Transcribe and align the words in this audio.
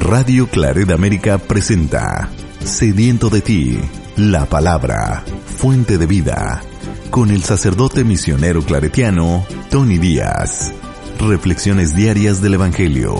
Radio 0.00 0.48
Claret 0.48 0.90
América 0.90 1.36
presenta 1.38 2.30
Sediento 2.64 3.28
de 3.28 3.42
ti, 3.42 3.78
la 4.16 4.46
palabra, 4.46 5.22
fuente 5.44 5.98
de 5.98 6.06
vida, 6.06 6.62
con 7.10 7.30
el 7.30 7.42
sacerdote 7.42 8.02
misionero 8.02 8.62
claretiano 8.62 9.46
Tony 9.70 9.98
Díaz. 9.98 10.72
Reflexiones 11.20 11.94
diarias 11.94 12.40
del 12.40 12.54
Evangelio. 12.54 13.14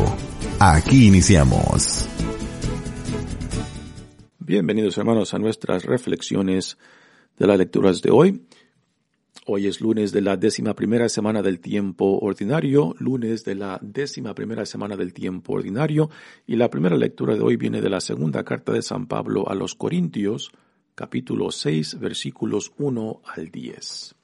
Aquí 0.59 1.07
iniciamos. 1.07 2.09
Bienvenidos 4.39 4.97
hermanos 4.97 5.35
a 5.35 5.39
nuestras 5.39 5.85
reflexiones 5.85 6.79
de 7.39 7.47
las 7.47 7.59
lecturas 7.59 8.01
de 8.01 8.11
hoy. 8.11 8.47
Hoy 9.53 9.67
es 9.67 9.81
lunes 9.81 10.13
de 10.13 10.21
la 10.21 10.37
décima 10.37 10.75
primera 10.75 11.09
semana 11.09 11.43
del 11.43 11.59
tiempo 11.59 12.21
ordinario, 12.21 12.95
lunes 13.01 13.45
de 13.45 13.57
la 13.57 13.81
décima 13.83 14.33
primera 14.33 14.65
semana 14.65 14.97
del 14.97 15.13
tiempo 15.13 15.55
ordinario, 15.55 16.09
y 16.47 16.55
la 16.55 16.71
primera 16.71 16.97
lectura 16.97 17.35
de 17.35 17.41
hoy 17.41 17.57
viene 17.57 17.81
de 17.81 17.91
la 17.91 18.01
segunda 18.01 18.45
carta 18.45 18.71
de 18.71 18.81
San 18.81 19.09
Pablo 19.09 19.49
a 19.49 19.57
los 19.57 19.75
Corintios, 19.75 20.53
capítulo 20.95 21.51
6, 21.51 21.99
versículos 21.99 22.71
1 22.79 23.23
al 23.25 23.51
10. 23.51 24.15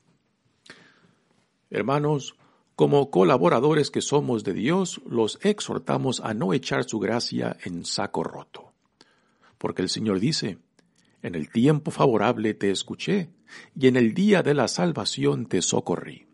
Hermanos, 1.70 2.36
como 2.76 3.10
colaboradores 3.10 3.90
que 3.90 4.02
somos 4.02 4.44
de 4.44 4.52
Dios, 4.52 5.00
los 5.10 5.40
exhortamos 5.42 6.20
a 6.20 6.34
no 6.34 6.52
echar 6.52 6.84
su 6.84 7.00
gracia 7.00 7.56
en 7.64 7.84
saco 7.84 8.22
roto. 8.22 8.74
Porque 9.58 9.82
el 9.82 9.88
Señor 9.88 10.20
dice, 10.20 10.58
en 11.22 11.34
el 11.34 11.50
tiempo 11.50 11.90
favorable 11.90 12.54
te 12.54 12.70
escuché, 12.70 13.30
y 13.74 13.86
en 13.88 13.96
el 13.96 14.14
día 14.14 14.42
de 14.42 14.54
la 14.54 14.68
salvación 14.68 15.46
te 15.46 15.62
socorrí. 15.62 16.26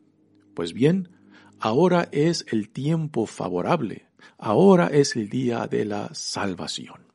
Pues 0.55 0.73
bien, 0.73 1.11
ahora 1.59 2.09
es 2.13 2.45
el 2.51 2.69
tiempo 2.71 3.27
favorable, 3.27 4.07
ahora 4.39 4.89
es 4.89 5.17
el 5.17 5.29
día 5.29 5.67
de 5.67 5.85
la 5.85 6.11
salvación. 6.15 7.07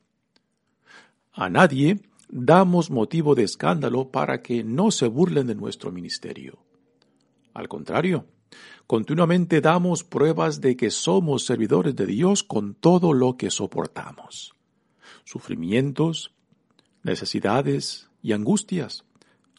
A 1.32 1.48
nadie 1.48 2.00
damos 2.28 2.90
motivo 2.90 3.34
de 3.34 3.44
escándalo 3.44 4.10
para 4.10 4.42
que 4.42 4.64
no 4.64 4.90
se 4.90 5.06
burlen 5.06 5.46
de 5.46 5.54
nuestro 5.54 5.92
ministerio. 5.92 6.58
Al 7.54 7.68
contrario, 7.68 8.26
continuamente 8.86 9.60
damos 9.60 10.04
pruebas 10.04 10.60
de 10.60 10.76
que 10.76 10.90
somos 10.90 11.44
servidores 11.44 11.94
de 11.96 12.06
Dios 12.06 12.42
con 12.42 12.74
todo 12.74 13.12
lo 13.12 13.36
que 13.36 13.50
soportamos. 13.50 14.54
Sufrimientos, 15.24 16.34
necesidades 17.08 18.08
y 18.22 18.32
angustias, 18.32 19.04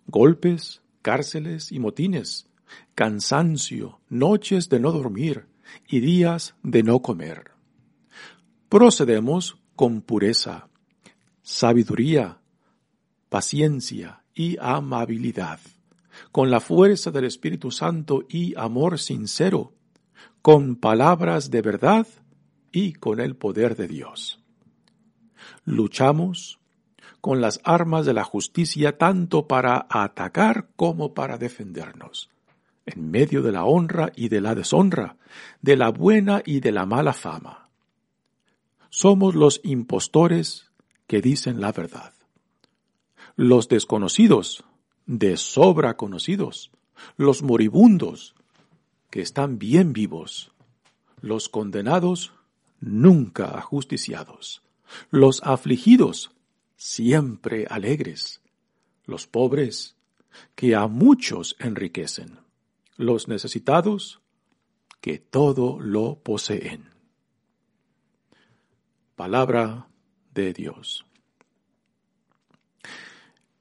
golpes, 0.08 0.82
cárceles 1.02 1.72
y 1.72 1.80
motines, 1.80 2.48
cansancio, 2.96 4.00
noches 4.10 4.70
de 4.70 4.80
no 4.80 4.92
dormir 4.92 5.48
y 5.88 6.00
días 6.00 6.56
de 6.64 6.84
no 6.84 7.02
comer. 7.02 7.52
Procedemos 8.70 9.58
con 9.76 10.02
pureza, 10.02 10.70
sabiduría, 11.42 12.40
paciencia 13.30 14.24
y 14.36 14.58
amabilidad, 14.60 15.60
con 16.32 16.52
la 16.52 16.60
fuerza 16.60 17.12
del 17.12 17.26
Espíritu 17.26 17.72
Santo 17.72 18.26
y 18.30 18.56
amor 18.58 19.00
sincero, 19.00 19.74
con 20.42 20.76
palabras 20.76 21.50
de 21.50 21.62
verdad 21.62 22.08
y 22.72 22.94
con 22.94 23.20
el 23.20 23.36
poder 23.36 23.76
de 23.76 23.88
Dios. 23.88 24.40
Luchamos 25.66 26.59
con 27.22 27.42
las 27.42 27.60
armas 27.64 28.06
de 28.06 28.14
la 28.14 28.24
justicia 28.24 28.98
tanto 28.98 29.48
para 29.48 29.88
atacar 29.90 30.70
como 30.76 31.14
para 31.14 31.38
defendernos, 31.38 32.30
en 32.86 33.12
medio 33.12 33.42
de 33.42 33.52
la 33.52 33.66
honra 33.66 34.12
y 34.16 34.30
de 34.30 34.42
la 34.42 34.56
deshonra, 34.56 35.18
de 35.62 35.76
la 35.76 35.90
buena 35.90 36.42
y 36.46 36.60
de 36.60 36.72
la 36.72 36.86
mala 36.86 37.14
fama. 37.14 37.70
Somos 38.90 39.36
los 39.36 39.62
impostores 39.64 40.72
que 41.08 41.22
dicen 41.22 41.62
la 41.62 41.72
verdad. 41.72 42.14
Los 43.36 43.68
desconocidos, 43.68 44.64
de 45.06 45.38
sobra 45.38 45.98
conocidos, 45.98 46.72
los 47.18 47.44
moribundos, 47.44 48.36
que 49.10 49.22
están 49.22 49.58
bien 49.58 49.94
vivos, 49.94 50.52
los 51.22 51.50
condenados, 51.50 52.34
nunca 52.80 53.58
ajusticiados, 53.58 54.62
los 55.10 55.42
afligidos, 55.44 56.32
siempre 56.80 57.68
alegres, 57.70 58.42
los 59.04 59.28
pobres, 59.28 59.98
que 60.56 60.76
a 60.76 60.88
muchos 60.88 61.58
enriquecen, 61.60 62.40
los 62.96 63.28
necesitados, 63.28 64.22
que 65.02 65.20
todo 65.20 65.78
lo 65.82 66.20
poseen. 66.24 66.90
Palabra 69.18 69.90
de 70.34 70.54
Dios. 70.54 71.06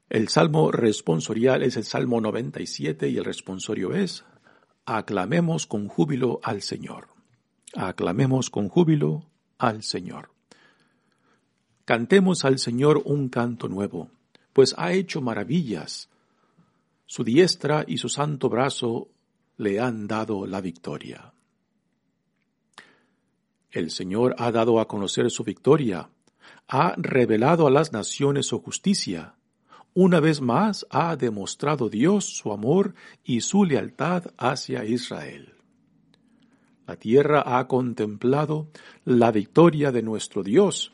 El 0.09 0.29
salmo 0.29 0.71
responsorial 0.71 1.65
es 1.65 1.77
el 1.77 1.85
Salmo 1.85 2.21
97 2.21 3.09
y 3.09 3.17
el 3.19 3.25
responsorio 3.25 3.95
es, 3.95 4.25
aclamemos 4.87 5.67
con 5.67 5.89
júbilo 5.89 6.39
al 6.45 6.63
Señor. 6.63 7.09
Aclamemos 7.75 8.49
con 8.49 8.69
júbilo 8.69 9.27
al 9.59 9.83
Señor. 9.83 10.38
Cantemos 11.89 12.45
al 12.45 12.59
Señor 12.59 13.01
un 13.07 13.31
canto 13.31 13.67
nuevo, 13.67 14.11
pues 14.53 14.75
ha 14.77 14.93
hecho 14.93 15.23
maravillas. 15.23 16.11
Su 17.07 17.25
diestra 17.25 17.83
y 17.89 17.97
su 17.97 18.11
santo 18.11 18.51
brazo 18.51 19.09
le 19.57 19.81
han 19.81 20.07
dado 20.07 20.47
la 20.47 20.61
victoria. 20.61 21.33
El 23.71 23.91
Señor 23.91 24.35
ha 24.37 24.53
dado 24.53 24.81
a 24.81 24.87
conocer 24.87 25.31
su 25.31 25.45
victoria, 25.45 26.11
ha 26.69 26.93
revelado 26.99 27.67
a 27.67 27.71
las 27.71 27.91
naciones 27.91 28.45
su 28.45 28.61
justicia. 28.61 29.37
Una 29.95 30.21
vez 30.21 30.43
más 30.43 30.87
ha 30.91 31.17
demostrado 31.17 31.89
Dios 31.89 32.27
su 32.27 32.53
amor 32.53 32.95
y 33.25 33.41
su 33.41 33.65
lealtad 33.65 34.25
hacia 34.37 34.85
Israel. 34.85 35.55
La 36.87 36.97
tierra 36.97 37.59
ha 37.59 37.67
contemplado 37.67 38.69
la 39.07 39.33
victoria 39.33 39.91
de 39.91 40.03
nuestro 40.03 40.43
Dios 40.43 40.93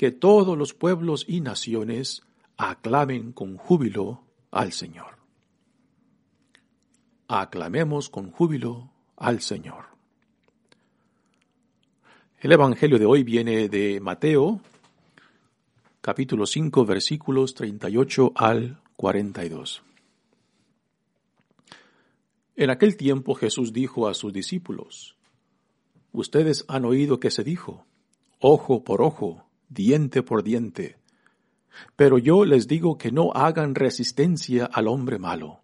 que 0.00 0.12
todos 0.12 0.56
los 0.56 0.72
pueblos 0.72 1.26
y 1.28 1.42
naciones 1.42 2.22
aclamen 2.56 3.32
con 3.32 3.58
júbilo 3.58 4.24
al 4.50 4.72
Señor. 4.72 5.18
Aclamemos 7.28 8.08
con 8.08 8.30
júbilo 8.30 8.90
al 9.18 9.42
Señor. 9.42 9.88
El 12.38 12.52
Evangelio 12.52 12.98
de 12.98 13.04
hoy 13.04 13.24
viene 13.24 13.68
de 13.68 14.00
Mateo, 14.00 14.62
capítulo 16.00 16.46
5, 16.46 16.86
versículos 16.86 17.52
38 17.52 18.32
al 18.36 18.80
42. 18.96 19.82
En 22.56 22.70
aquel 22.70 22.96
tiempo 22.96 23.34
Jesús 23.34 23.74
dijo 23.74 24.08
a 24.08 24.14
sus 24.14 24.32
discípulos, 24.32 25.18
Ustedes 26.10 26.64
han 26.68 26.86
oído 26.86 27.20
que 27.20 27.30
se 27.30 27.44
dijo, 27.44 27.84
ojo 28.38 28.82
por 28.82 29.02
ojo 29.02 29.49
diente 29.70 30.22
por 30.22 30.42
diente. 30.42 30.98
Pero 31.96 32.18
yo 32.18 32.44
les 32.44 32.68
digo 32.68 32.98
que 32.98 33.12
no 33.12 33.32
hagan 33.32 33.74
resistencia 33.74 34.66
al 34.66 34.88
hombre 34.88 35.18
malo. 35.18 35.60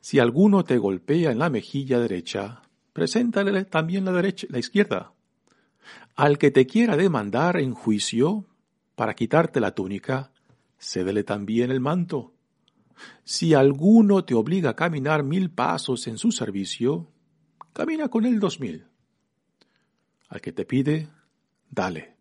Si 0.00 0.18
alguno 0.18 0.62
te 0.62 0.78
golpea 0.78 1.32
en 1.32 1.38
la 1.38 1.50
mejilla 1.50 1.98
derecha, 1.98 2.62
preséntale 2.92 3.64
también 3.64 4.04
la 4.04 4.12
derecha, 4.12 4.46
la 4.50 4.58
izquierda. 4.58 5.14
Al 6.14 6.38
que 6.38 6.50
te 6.50 6.66
quiera 6.66 6.96
demandar 6.96 7.58
en 7.58 7.72
juicio 7.72 8.46
para 8.94 9.14
quitarte 9.14 9.58
la 9.58 9.74
túnica, 9.74 10.32
cédele 10.78 11.24
también 11.24 11.70
el 11.70 11.80
manto. 11.80 12.34
Si 13.24 13.54
alguno 13.54 14.24
te 14.26 14.34
obliga 14.34 14.70
a 14.70 14.76
caminar 14.76 15.22
mil 15.24 15.50
pasos 15.50 16.06
en 16.06 16.18
su 16.18 16.30
servicio, 16.30 17.10
camina 17.72 18.08
con 18.08 18.26
él 18.26 18.38
dos 18.38 18.60
mil. 18.60 18.86
Al 20.28 20.42
que 20.42 20.52
te 20.52 20.66
pide, 20.66 21.08
dale 21.70 22.19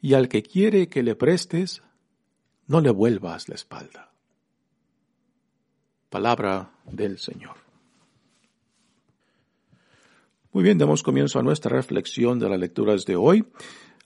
y 0.00 0.14
al 0.14 0.28
que 0.28 0.42
quiere 0.42 0.88
que 0.88 1.02
le 1.02 1.14
prestes, 1.14 1.82
no 2.66 2.80
le 2.80 2.90
vuelvas 2.90 3.48
la 3.48 3.54
espalda. 3.54 4.12
Palabra 6.08 6.72
del 6.90 7.18
Señor. 7.18 7.56
Muy 10.52 10.64
bien, 10.64 10.78
damos 10.78 11.04
comienzo 11.04 11.38
a 11.38 11.42
nuestra 11.42 11.76
reflexión 11.76 12.40
de 12.40 12.48
las 12.48 12.58
lecturas 12.58 13.06
de 13.06 13.14
hoy. 13.14 13.44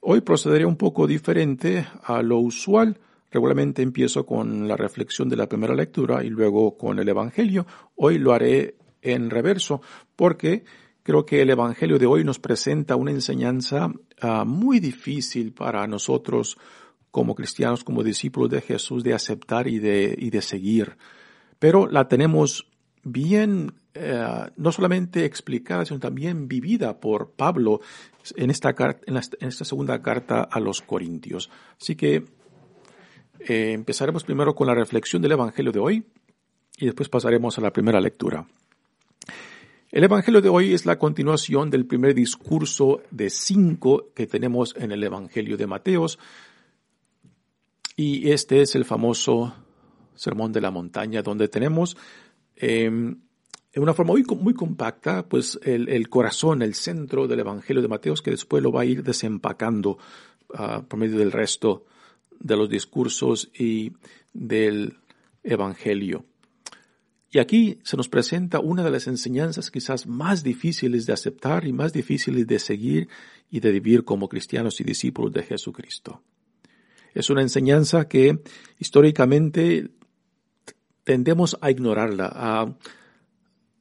Hoy 0.00 0.20
procederé 0.20 0.66
un 0.66 0.76
poco 0.76 1.06
diferente 1.06 1.86
a 2.02 2.22
lo 2.22 2.38
usual. 2.38 3.00
Regularmente 3.30 3.80
empiezo 3.80 4.26
con 4.26 4.68
la 4.68 4.76
reflexión 4.76 5.30
de 5.30 5.36
la 5.36 5.48
primera 5.48 5.74
lectura 5.74 6.22
y 6.22 6.28
luego 6.28 6.76
con 6.76 6.98
el 6.98 7.08
Evangelio. 7.08 7.66
Hoy 7.96 8.18
lo 8.18 8.34
haré 8.34 8.76
en 9.00 9.30
reverso 9.30 9.80
porque 10.14 10.64
Creo 11.04 11.26
que 11.26 11.42
el 11.42 11.50
Evangelio 11.50 11.98
de 11.98 12.06
hoy 12.06 12.24
nos 12.24 12.38
presenta 12.38 12.96
una 12.96 13.10
enseñanza 13.10 13.92
ah, 14.22 14.46
muy 14.46 14.80
difícil 14.80 15.52
para 15.52 15.86
nosotros 15.86 16.56
como 17.10 17.34
cristianos, 17.34 17.84
como 17.84 18.02
discípulos 18.02 18.48
de 18.48 18.62
Jesús, 18.62 19.04
de 19.04 19.12
aceptar 19.12 19.68
y 19.68 19.78
de, 19.78 20.40
seguir. 20.40 20.96
Pero 21.58 21.86
la 21.86 22.08
tenemos 22.08 22.66
bien 23.02 23.74
eh, 23.92 24.46
no 24.56 24.72
solamente 24.72 25.26
explicada, 25.26 25.84
sino 25.84 26.00
también 26.00 26.48
vivida 26.48 26.98
por 27.00 27.32
Pablo 27.32 27.82
en 28.34 28.50
esta, 28.50 28.74
en 29.06 29.18
esta 29.46 29.64
segunda 29.66 30.00
carta 30.00 30.40
a 30.40 30.58
los 30.58 30.80
Corintios. 30.80 31.50
Así 31.78 31.96
que 31.96 32.24
eh, 33.40 33.72
empezaremos 33.72 34.24
primero 34.24 34.54
con 34.54 34.68
la 34.68 34.74
reflexión 34.74 35.20
del 35.20 35.32
Evangelio 35.32 35.70
de 35.70 35.80
hoy 35.80 36.06
y 36.78 36.86
después 36.86 37.10
pasaremos 37.10 37.58
a 37.58 37.60
la 37.60 37.74
primera 37.74 38.00
lectura. 38.00 38.46
El 39.94 40.02
Evangelio 40.02 40.40
de 40.40 40.48
hoy 40.48 40.74
es 40.74 40.86
la 40.86 40.98
continuación 40.98 41.70
del 41.70 41.86
primer 41.86 42.16
discurso 42.16 43.02
de 43.12 43.30
cinco 43.30 44.08
que 44.12 44.26
tenemos 44.26 44.74
en 44.76 44.90
el 44.90 45.04
Evangelio 45.04 45.56
de 45.56 45.68
Mateos 45.68 46.18
y 47.94 48.32
este 48.32 48.60
es 48.60 48.74
el 48.74 48.84
famoso 48.84 49.54
Sermón 50.16 50.50
de 50.50 50.60
la 50.60 50.72
Montaña 50.72 51.22
donde 51.22 51.46
tenemos 51.46 51.96
em, 52.56 53.20
en 53.72 53.82
una 53.84 53.94
forma 53.94 54.14
muy, 54.14 54.24
muy 54.24 54.52
compacta, 54.52 55.28
pues 55.28 55.60
el, 55.62 56.08
corazón, 56.08 56.62
el 56.62 56.74
centro 56.74 57.28
del 57.28 57.38
Evangelio 57.38 57.80
de 57.80 57.86
Mateos, 57.86 58.20
que 58.20 58.32
después 58.32 58.64
lo 58.64 58.72
va 58.72 58.80
a 58.80 58.86
ir 58.86 59.04
desempacando 59.04 59.98
ah, 60.54 60.82
por 60.88 60.98
medio 60.98 61.18
del 61.18 61.30
resto 61.30 61.84
de 62.40 62.56
los 62.56 62.68
discursos 62.68 63.48
y 63.56 63.92
del 64.32 64.98
Evangelio. 65.44 66.24
Y 67.34 67.40
aquí 67.40 67.80
se 67.82 67.96
nos 67.96 68.08
presenta 68.08 68.60
una 68.60 68.84
de 68.84 68.92
las 68.92 69.08
enseñanzas 69.08 69.72
quizás 69.72 70.06
más 70.06 70.44
difíciles 70.44 71.04
de 71.04 71.14
aceptar 71.14 71.66
y 71.66 71.72
más 71.72 71.92
difíciles 71.92 72.46
de 72.46 72.60
seguir 72.60 73.08
y 73.50 73.58
de 73.58 73.72
vivir 73.72 74.04
como 74.04 74.28
cristianos 74.28 74.80
y 74.80 74.84
discípulos 74.84 75.32
de 75.32 75.42
Jesucristo. 75.42 76.22
Es 77.12 77.30
una 77.30 77.42
enseñanza 77.42 78.06
que 78.06 78.38
históricamente 78.78 79.90
tendemos 81.02 81.58
a 81.60 81.72
ignorarla, 81.72 82.76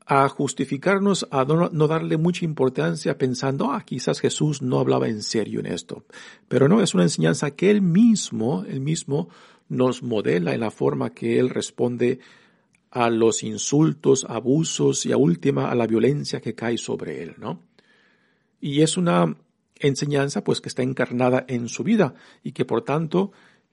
a 0.07 0.29
justificarnos, 0.29 1.27
a 1.29 1.45
no, 1.45 1.87
darle 1.87 2.17
mucha 2.17 2.45
importancia 2.45 3.19
pensando, 3.19 3.71
ah, 3.71 3.83
quizás 3.85 4.19
Jesús 4.19 4.63
no 4.63 4.79
hablaba 4.79 5.09
en 5.09 5.21
serio 5.21 5.59
en 5.59 5.67
esto. 5.67 6.05
Pero 6.47 6.67
no, 6.67 6.81
es 6.81 6.95
una 6.95 7.03
enseñanza 7.03 7.51
que 7.51 7.69
él 7.69 7.83
mismo, 7.83 8.65
él 8.67 8.79
mismo 8.79 9.29
nos 9.69 10.01
modela 10.01 10.55
en 10.55 10.61
la 10.61 10.71
forma 10.71 11.11
que 11.11 11.37
él 11.37 11.51
responde 11.51 12.19
a 12.93 13.09
los 13.09 13.41
insultos, 13.41 14.23
abusos 14.29 15.07
y 15.07 15.11
a 15.11 15.17
última 15.17 15.71
a 15.71 15.75
la 15.75 15.87
violencia 15.87 16.39
que 16.39 16.53
cae 16.53 16.77
sobre 16.77 17.23
él, 17.23 17.33
¿no? 17.39 17.63
Y 18.61 18.81
es 18.81 18.97
una 18.97 19.35
enseñanza 19.79 20.43
pues 20.43 20.61
que 20.61 20.69
está 20.69 20.83
encarnada 20.83 21.43
en 21.47 21.69
su 21.69 21.83
vida 21.83 22.13
y 22.43 22.51
que 22.51 22.65
por 22.65 22.83
tanto 22.83 23.31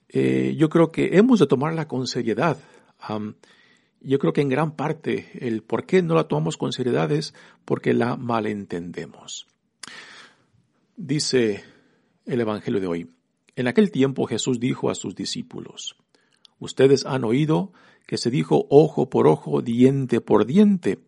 eh, 0.09 0.55
yo 0.57 0.71
creo 0.71 0.91
que 0.91 1.19
hemos 1.19 1.39
de 1.39 1.47
tomarla 1.47 1.87
con 1.87 2.07
seriedad. 2.07 2.57
Yo 4.01 4.19
creo 4.19 4.33
que 4.33 4.41
en 4.41 4.49
gran 4.49 4.75
parte 4.75 5.31
el 5.47 5.63
por 5.63 5.85
qué 5.85 6.03
no 6.03 6.15
la 6.15 6.25
tomamos 6.27 6.57
con 6.57 6.73
seriedad 6.73 7.13
es 7.13 7.35
porque 7.67 7.93
la 7.93 8.17
malentendemos. 8.17 9.47
Dice 10.97 11.63
el 12.25 12.41
Evangelio 12.41 12.81
de 12.81 12.87
hoy, 12.87 13.11
en 13.55 13.69
aquel 13.69 13.91
tiempo 13.91 14.27
Jesús 14.27 14.59
dijo 14.59 14.89
a 14.89 14.95
sus 14.95 15.15
discípulos, 15.15 15.97
ustedes 16.59 17.05
han 17.05 17.25
oído 17.25 17.73
que 18.11 18.19
se 18.19 18.33
dijo 18.33 18.67
ojo 18.71 19.09
por 19.09 19.29
ojo, 19.29 19.63
diente 19.63 20.21
por 20.21 20.45
diente. 20.45 20.99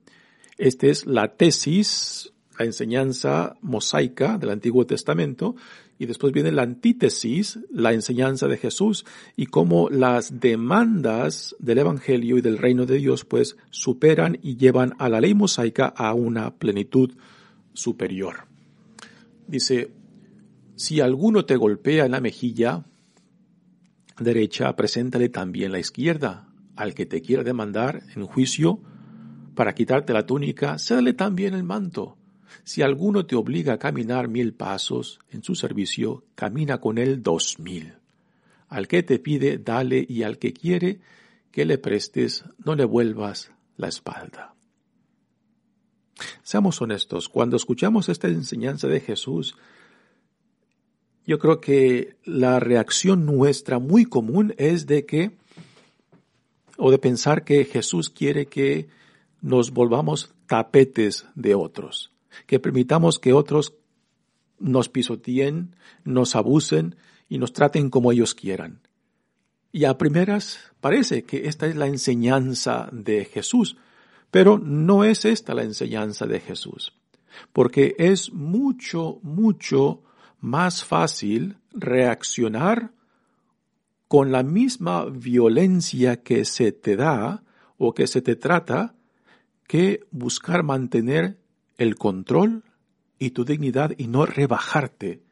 Esta 0.57 0.87
es 0.87 1.05
la 1.05 1.35
tesis, 1.35 2.33
la 2.57 2.65
enseñanza 2.65 3.57
mosaica 3.61 4.39
del 4.39 4.51
Antiguo 4.51 4.87
Testamento 4.87 5.57
y 5.99 6.07
después 6.07 6.33
viene 6.33 6.53
la 6.53 6.63
antítesis, 6.63 7.59
la 7.73 7.93
enseñanza 7.93 8.47
de 8.47 8.57
Jesús 8.57 9.05
y 9.35 9.47
cómo 9.47 9.91
las 9.91 10.39
demandas 10.39 11.57
del 11.59 11.79
Evangelio 11.79 12.39
y 12.39 12.41
del 12.41 12.57
reino 12.57 12.87
de 12.87 12.99
Dios 12.99 13.25
pues 13.25 13.57
superan 13.71 14.39
y 14.41 14.57
llevan 14.57 14.95
a 15.01 15.09
la 15.09 15.21
ley 15.21 15.35
mosaica 15.35 15.87
a 15.87 16.15
una 16.15 16.55
plenitud 16.55 17.17
superior. 17.73 18.47
Dice, 19.49 19.91
si 20.77 21.01
alguno 21.01 21.47
te 21.47 21.57
golpea 21.57 22.05
en 22.05 22.13
la 22.13 22.21
mejilla 22.21 22.85
derecha, 24.21 24.77
preséntale 24.77 25.31
también 25.31 25.73
la 25.73 25.81
izquierda. 25.81 26.52
Al 26.83 26.95
que 26.95 27.07
te 27.07 27.23
quiera 27.23 27.45
demandar 27.45 28.03
en 28.17 28.27
juicio 28.27 28.81
para 29.55 29.73
quitarte 29.73 30.13
la 30.13 30.27
túnica, 30.27 30.81
cédale 30.81 31.13
también 31.13 31.55
el 31.55 31.63
manto. 31.63 32.17
Si 32.65 32.83
alguno 32.83 33.25
te 33.25 33.37
obliga 33.37 33.75
a 33.75 33.79
caminar 33.79 34.27
mil 34.27 34.53
pasos 34.53 35.21
en 35.31 35.45
su 35.45 35.55
servicio, 35.55 36.25
camina 36.35 36.81
con 36.81 36.99
él 36.99 37.23
dos 37.23 37.61
mil. 37.61 37.95
Al 38.67 38.89
que 38.89 39.05
te 39.05 39.21
pide, 39.21 39.59
dale, 39.59 40.05
y 40.09 40.25
al 40.25 40.39
que 40.39 40.53
quiere 40.53 40.99
que 41.53 41.67
le 41.67 41.79
prestes, 41.79 42.45
no 42.65 42.75
le 42.75 42.85
vuelvas 42.85 43.53
la 43.77 43.87
espalda. 43.87 44.57
Seamos 46.43 46.83
honestos, 46.83 47.29
cuando 47.29 47.55
escuchamos 47.55 48.09
esta 48.09 48.27
enseñanza 48.27 48.89
de 48.89 48.99
Jesús, 48.99 49.55
yo 51.25 51.39
creo 51.39 51.61
que 51.61 52.17
la 52.25 52.59
reacción 52.59 53.25
nuestra 53.25 53.79
muy 53.79 54.05
común 54.05 54.53
es 54.59 54.89
de 54.89 55.07
que, 55.07 55.41
o 56.79 56.91
de 56.91 56.99
pensar 56.99 57.45
que 57.45 57.65
Jesús 57.65 58.11
quiere 58.11 58.47
que 58.47 58.89
nos 59.41 59.73
volvamos 59.73 60.35
tapetes 60.47 61.27
de 61.35 61.55
otros 61.55 62.13
que 62.47 62.59
permitamos 62.59 63.19
que 63.19 63.33
otros 63.33 63.75
nos 64.59 64.89
pisoteen, 64.89 65.77
nos 66.05 66.37
abusen 66.37 66.97
y 67.29 67.39
nos 67.39 67.53
traten 67.53 67.91
como 67.91 68.13
ellos 68.13 68.35
quieran. 68.35 68.81
Y 69.73 69.85
a 69.85 69.97
primeras 69.97 70.61
parece 70.81 71.25
que 71.25 71.49
esta 71.49 71.67
es 71.67 71.77
la 71.77 71.87
enseñanza 71.87 72.89
de 72.93 73.25
Jesús, 73.25 73.77
pero 74.31 74.59
no 74.59 75.05
es 75.05 75.25
esta 75.25 75.55
la 75.55 75.63
enseñanza 75.63 76.27
de 76.27 76.41
Jesús, 76.41 76.93
porque 77.53 77.95
es 77.99 78.33
mucho, 78.33 79.19
mucho 79.23 80.03
más 80.41 80.85
fácil 80.85 81.57
reaccionar 81.73 82.93
con 84.13 84.31
la 84.31 84.43
misma 84.43 85.07
violencia 85.07 86.23
que 86.23 86.45
se 86.45 86.71
te 86.71 86.97
da 86.97 87.45
o 87.79 87.95
que 87.95 88.07
se 88.07 88.21
te 88.21 88.37
trata 88.37 88.95
que 89.67 90.01
buscar 90.11 90.65
mantener 90.65 91.39
el 91.79 91.97
control 91.97 92.63
y 93.19 93.31
tu 93.31 93.47
dignidad 93.47 93.93
y 93.97 94.09
no 94.09 94.27
rebajarte 94.27 95.23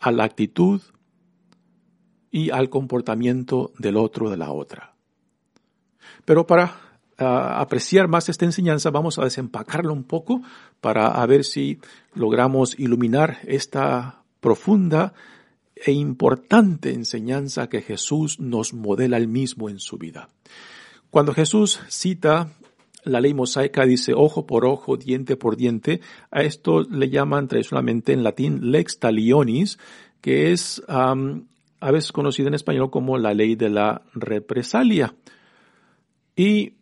a 0.00 0.10
la 0.10 0.24
actitud 0.24 0.80
y 2.30 2.48
al 2.48 2.70
comportamiento 2.70 3.74
del 3.78 3.98
otro 3.98 4.30
de 4.30 4.38
la 4.38 4.52
otra. 4.52 4.94
Pero 6.24 6.46
para 6.46 6.80
ah, 7.18 7.60
apreciar 7.60 8.08
más 8.08 8.30
esta 8.30 8.46
enseñanza 8.46 8.90
vamos 8.90 9.18
a 9.18 9.24
desempacarlo 9.24 9.92
un 9.92 10.04
poco 10.04 10.40
para 10.80 11.26
ver 11.26 11.44
si 11.44 11.78
logramos 12.14 12.78
iluminar 12.78 13.36
esta 13.44 14.22
profunda 14.40 15.12
e 15.76 15.92
importante 15.92 16.92
enseñanza 16.92 17.68
que 17.68 17.82
Jesús 17.82 18.40
nos 18.40 18.72
modela 18.72 19.16
el 19.16 19.28
mismo 19.28 19.68
en 19.68 19.78
su 19.78 19.98
vida. 19.98 20.30
Cuando 21.10 21.32
Jesús 21.34 21.80
cita 21.88 22.50
la 23.06 23.20
ley 23.20 23.34
mosaica 23.34 23.86
dice 23.86 24.14
ojo 24.14 24.46
por 24.46 24.66
ojo, 24.66 24.96
diente 24.96 25.36
por 25.36 25.56
diente. 25.56 26.00
A 26.32 26.42
esto 26.42 26.82
le 26.82 27.08
llaman 27.08 27.46
tradicionalmente 27.46 28.12
en 28.12 28.24
latín 28.24 28.72
lex 28.72 28.98
talionis, 28.98 29.78
que 30.20 30.50
es 30.50 30.82
a 30.88 31.14
veces 31.92 32.10
conocida 32.10 32.48
en 32.48 32.54
español 32.54 32.90
como 32.90 33.16
la 33.16 33.32
ley 33.32 33.54
de 33.54 33.70
la 33.70 34.02
represalia. 34.12 35.14
Y 36.34 36.74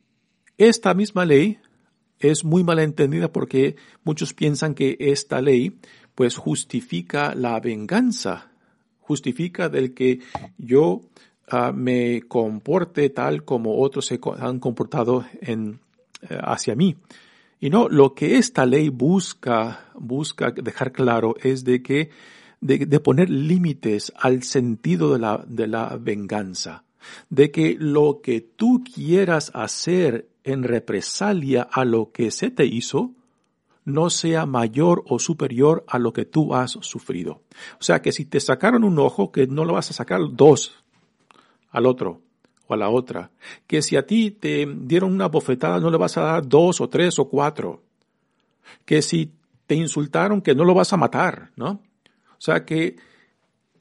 esta 0.57 0.95
misma 0.95 1.27
ley 1.27 1.59
es 2.19 2.43
muy 2.43 2.65
mal 2.65 2.79
entendida 2.79 3.31
porque 3.31 3.77
muchos 4.03 4.33
piensan 4.33 4.75
que 4.75 4.97
esta 4.99 5.43
ley 5.43 5.79
pues 6.15 6.37
justifica 6.37 7.35
la 7.35 7.61
venganza, 7.61 8.51
justifica 9.07 9.69
del 9.69 9.95
que 9.95 10.21
yo 10.59 11.03
ah, 11.49 11.73
me 11.73 12.23
comporte 12.23 13.11
tal 13.11 13.45
como 13.45 13.79
otros 13.79 14.07
se 14.07 14.19
han 14.39 14.59
comportado 14.59 15.25
en 15.41 15.81
eh, 16.29 16.39
hacia 16.41 16.75
mí. 16.75 16.97
Y 17.61 17.71
no, 17.71 17.89
lo 17.89 18.15
que 18.15 18.37
esta 18.37 18.67
ley 18.67 18.89
busca, 18.89 19.87
busca 19.95 20.51
dejar 20.51 20.93
claro 20.93 21.35
es 21.43 21.65
de 21.65 21.83
que, 21.83 22.11
de, 22.61 23.01
poner 23.01 23.31
límites 23.31 24.13
al 24.17 24.43
sentido 24.43 25.13
de 25.13 25.19
la, 25.19 25.45
de 25.47 25.67
la 25.67 25.97
venganza. 26.01 26.85
De 27.29 27.51
que 27.51 27.77
lo 27.79 28.21
que 28.23 28.41
tú 28.41 28.83
quieras 28.85 29.51
hacer 29.55 30.29
en 30.45 30.63
represalia 30.63 31.63
a 31.63 31.85
lo 31.85 32.11
que 32.11 32.31
se 32.31 32.51
te 32.51 32.65
hizo, 32.65 33.13
no 33.85 34.11
sea 34.11 34.47
mayor 34.47 35.05
o 35.07 35.19
superior 35.19 35.85
a 35.89 35.99
lo 35.99 36.13
que 36.13 36.25
tú 36.25 36.55
has 36.55 36.73
sufrido. 36.81 37.43
O 37.79 37.83
sea 37.83 38.01
que 38.01 38.13
si 38.13 38.25
te 38.25 38.41
sacaron 38.41 38.85
un 38.85 38.99
ojo, 38.99 39.31
que 39.31 39.47
no 39.47 39.65
lo 39.65 39.75
vas 39.75 39.91
a 39.91 39.95
sacar 39.95 40.21
dos 40.33 40.75
al 41.71 41.87
otro 41.87 42.23
o 42.67 42.75
a 42.75 42.77
la 42.77 42.89
otra. 42.89 43.31
Que 43.67 43.83
si 43.83 43.97
a 43.97 44.07
ti 44.07 44.31
te 44.31 44.67
dieron 44.67 45.13
una 45.13 45.29
bofetada 45.29 45.81
no 45.81 45.91
le 45.91 45.99
vas 45.99 46.17
a 46.17 46.23
dar 46.23 46.49
dos 46.49 46.81
o 46.81 46.89
tres 46.89 47.19
o 47.19 47.29
cuatro. 47.29 47.83
Que 48.85 49.03
si 49.03 49.33
te 49.67 49.75
insultaron 49.75 50.41
que 50.41 50.55
no 50.55 50.65
lo 50.65 50.75
vas 50.75 50.93
a 50.93 50.97
matar, 50.97 51.51
¿no? 51.57 51.83
O 52.31 52.41
sea 52.41 52.65
que 52.65 52.97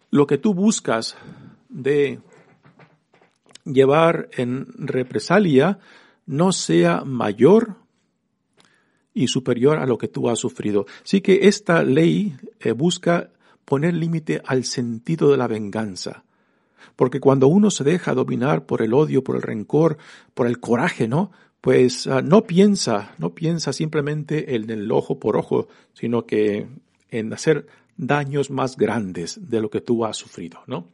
lo 0.10 0.28
que 0.28 0.38
tú 0.38 0.54
buscas 0.54 1.18
de 1.70 2.20
llevar 3.66 4.30
en 4.34 4.68
represalia 4.78 5.80
no 6.26 6.52
sea 6.52 7.04
mayor 7.04 7.83
y 9.14 9.28
superior 9.28 9.78
a 9.78 9.86
lo 9.86 9.98
que 9.98 10.08
tú 10.08 10.30
has 10.30 10.40
sufrido. 10.40 10.86
Sí 11.04 11.22
que 11.22 11.48
esta 11.48 11.84
ley 11.84 12.36
eh, 12.60 12.72
busca 12.72 13.30
poner 13.66 13.94
límite 13.94 14.42
al 14.46 14.66
sentido 14.66 15.32
de 15.32 15.38
la 15.38 15.48
venganza. 15.48 16.24
Porque 16.96 17.20
cuando 17.20 17.48
uno 17.48 17.72
se 17.72 17.84
deja 17.84 18.14
dominar 18.14 18.66
por 18.66 18.82
el 18.82 18.94
odio, 18.94 19.24
por 19.24 19.36
el 19.36 19.42
rencor, 19.42 19.98
por 20.34 20.48
el 20.48 20.60
coraje, 20.60 21.08
¿no? 21.08 21.32
Pues 21.62 22.08
ah, 22.08 22.22
no 22.22 22.44
piensa, 22.44 23.16
no 23.18 23.34
piensa 23.34 23.72
simplemente 23.72 24.56
en 24.56 24.70
el 24.70 24.92
ojo 24.92 25.20
por 25.20 25.38
ojo, 25.38 25.68
sino 25.94 26.26
que 26.26 26.68
en 27.10 27.34
hacer 27.34 27.68
daños 27.96 28.50
más 28.50 28.76
grandes 28.76 29.40
de 29.50 29.62
lo 29.62 29.70
que 29.70 29.82
tú 29.82 30.06
has 30.06 30.18
sufrido, 30.18 30.60
¿no? 30.68 30.88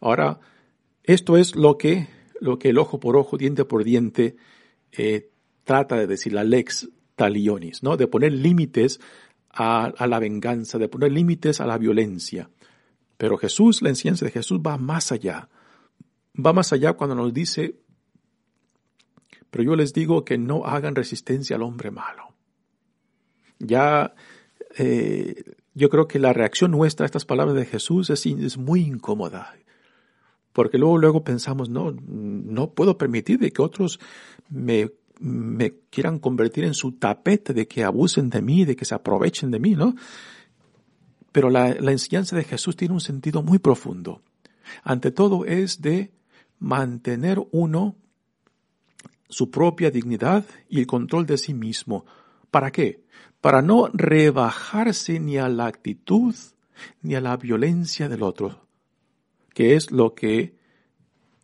Ahora, 0.00 0.40
esto 1.02 1.36
es 1.36 1.56
lo 1.56 1.76
que, 1.76 2.08
lo 2.40 2.58
que 2.58 2.70
el 2.70 2.78
ojo 2.78 3.00
por 3.00 3.16
ojo, 3.16 3.36
diente 3.36 3.64
por 3.64 3.84
diente, 3.84 4.36
eh, 4.92 5.30
trata 5.68 5.96
de 5.96 6.06
decir 6.06 6.32
la 6.32 6.44
lex 6.44 6.88
talionis, 7.14 7.82
¿no? 7.82 7.98
De 7.98 8.06
poner 8.06 8.32
límites 8.32 9.00
a, 9.50 9.92
la 10.06 10.18
venganza, 10.18 10.78
de 10.78 10.88
poner 10.88 11.12
límites 11.12 11.60
a 11.60 11.66
la 11.66 11.76
violencia. 11.76 12.48
Pero 13.18 13.36
Jesús, 13.36 13.82
la 13.82 13.90
enseñanza 13.90 14.24
de 14.24 14.30
Jesús 14.30 14.60
va 14.66 14.78
más 14.78 15.12
allá. 15.12 15.50
Va 16.34 16.54
más 16.54 16.72
allá 16.72 16.94
cuando 16.94 17.14
nos 17.14 17.34
dice, 17.34 17.76
pero 19.50 19.62
yo 19.62 19.76
les 19.76 19.92
digo 19.92 20.24
que 20.24 20.38
no 20.38 20.64
hagan 20.64 20.94
resistencia 20.94 21.56
al 21.56 21.62
hombre 21.62 21.90
malo. 21.90 22.34
Ya 23.58 24.14
eh, 24.78 25.34
yo 25.74 25.90
creo 25.90 26.08
que 26.08 26.18
la 26.18 26.32
reacción 26.32 26.70
nuestra 26.70 27.04
a 27.04 27.08
estas 27.08 27.26
palabras 27.26 27.56
de 27.56 27.66
Jesús 27.66 28.08
es, 28.08 28.56
muy 28.56 28.80
incómoda. 28.80 29.54
Porque 30.54 30.78
luego, 30.78 30.96
luego 30.96 31.24
pensamos, 31.24 31.68
no, 31.68 31.94
no 32.06 32.70
puedo 32.70 32.96
permitir 32.96 33.38
que 33.52 33.60
otros 33.60 34.00
me, 34.48 34.90
me 35.20 35.74
quieran 35.90 36.18
convertir 36.18 36.64
en 36.64 36.74
su 36.74 36.92
tapete, 36.92 37.52
de 37.52 37.66
que 37.66 37.84
abusen 37.84 38.30
de 38.30 38.42
mí, 38.42 38.64
de 38.64 38.76
que 38.76 38.84
se 38.84 38.94
aprovechen 38.94 39.50
de 39.50 39.58
mí, 39.58 39.74
¿no? 39.74 39.94
Pero 41.32 41.50
la, 41.50 41.70
enseñanza 41.70 42.36
de 42.36 42.44
Jesús 42.44 42.76
tiene 42.76 42.94
un 42.94 43.00
sentido 43.00 43.42
muy 43.42 43.58
profundo. 43.58 44.22
Ante 44.82 45.10
todo 45.10 45.44
es 45.44 45.80
de 45.80 46.12
mantener 46.58 47.40
uno 47.52 47.96
su 49.28 49.50
propia 49.50 49.90
dignidad 49.90 50.44
y 50.68 50.80
el 50.80 50.86
control 50.86 51.26
de 51.26 51.38
sí 51.38 51.54
mismo. 51.54 52.06
¿Para 52.50 52.70
qué? 52.70 53.04
Para 53.40 53.62
no 53.62 53.88
rebajarse 53.92 55.20
ni 55.20 55.36
a 55.36 55.48
la 55.48 55.66
actitud 55.66 56.34
ni 57.02 57.14
a 57.14 57.20
la 57.20 57.36
violencia 57.36 58.08
del 58.08 58.22
otro, 58.22 58.66
que 59.52 59.74
es 59.74 59.90
lo 59.90 60.14
que 60.14 60.56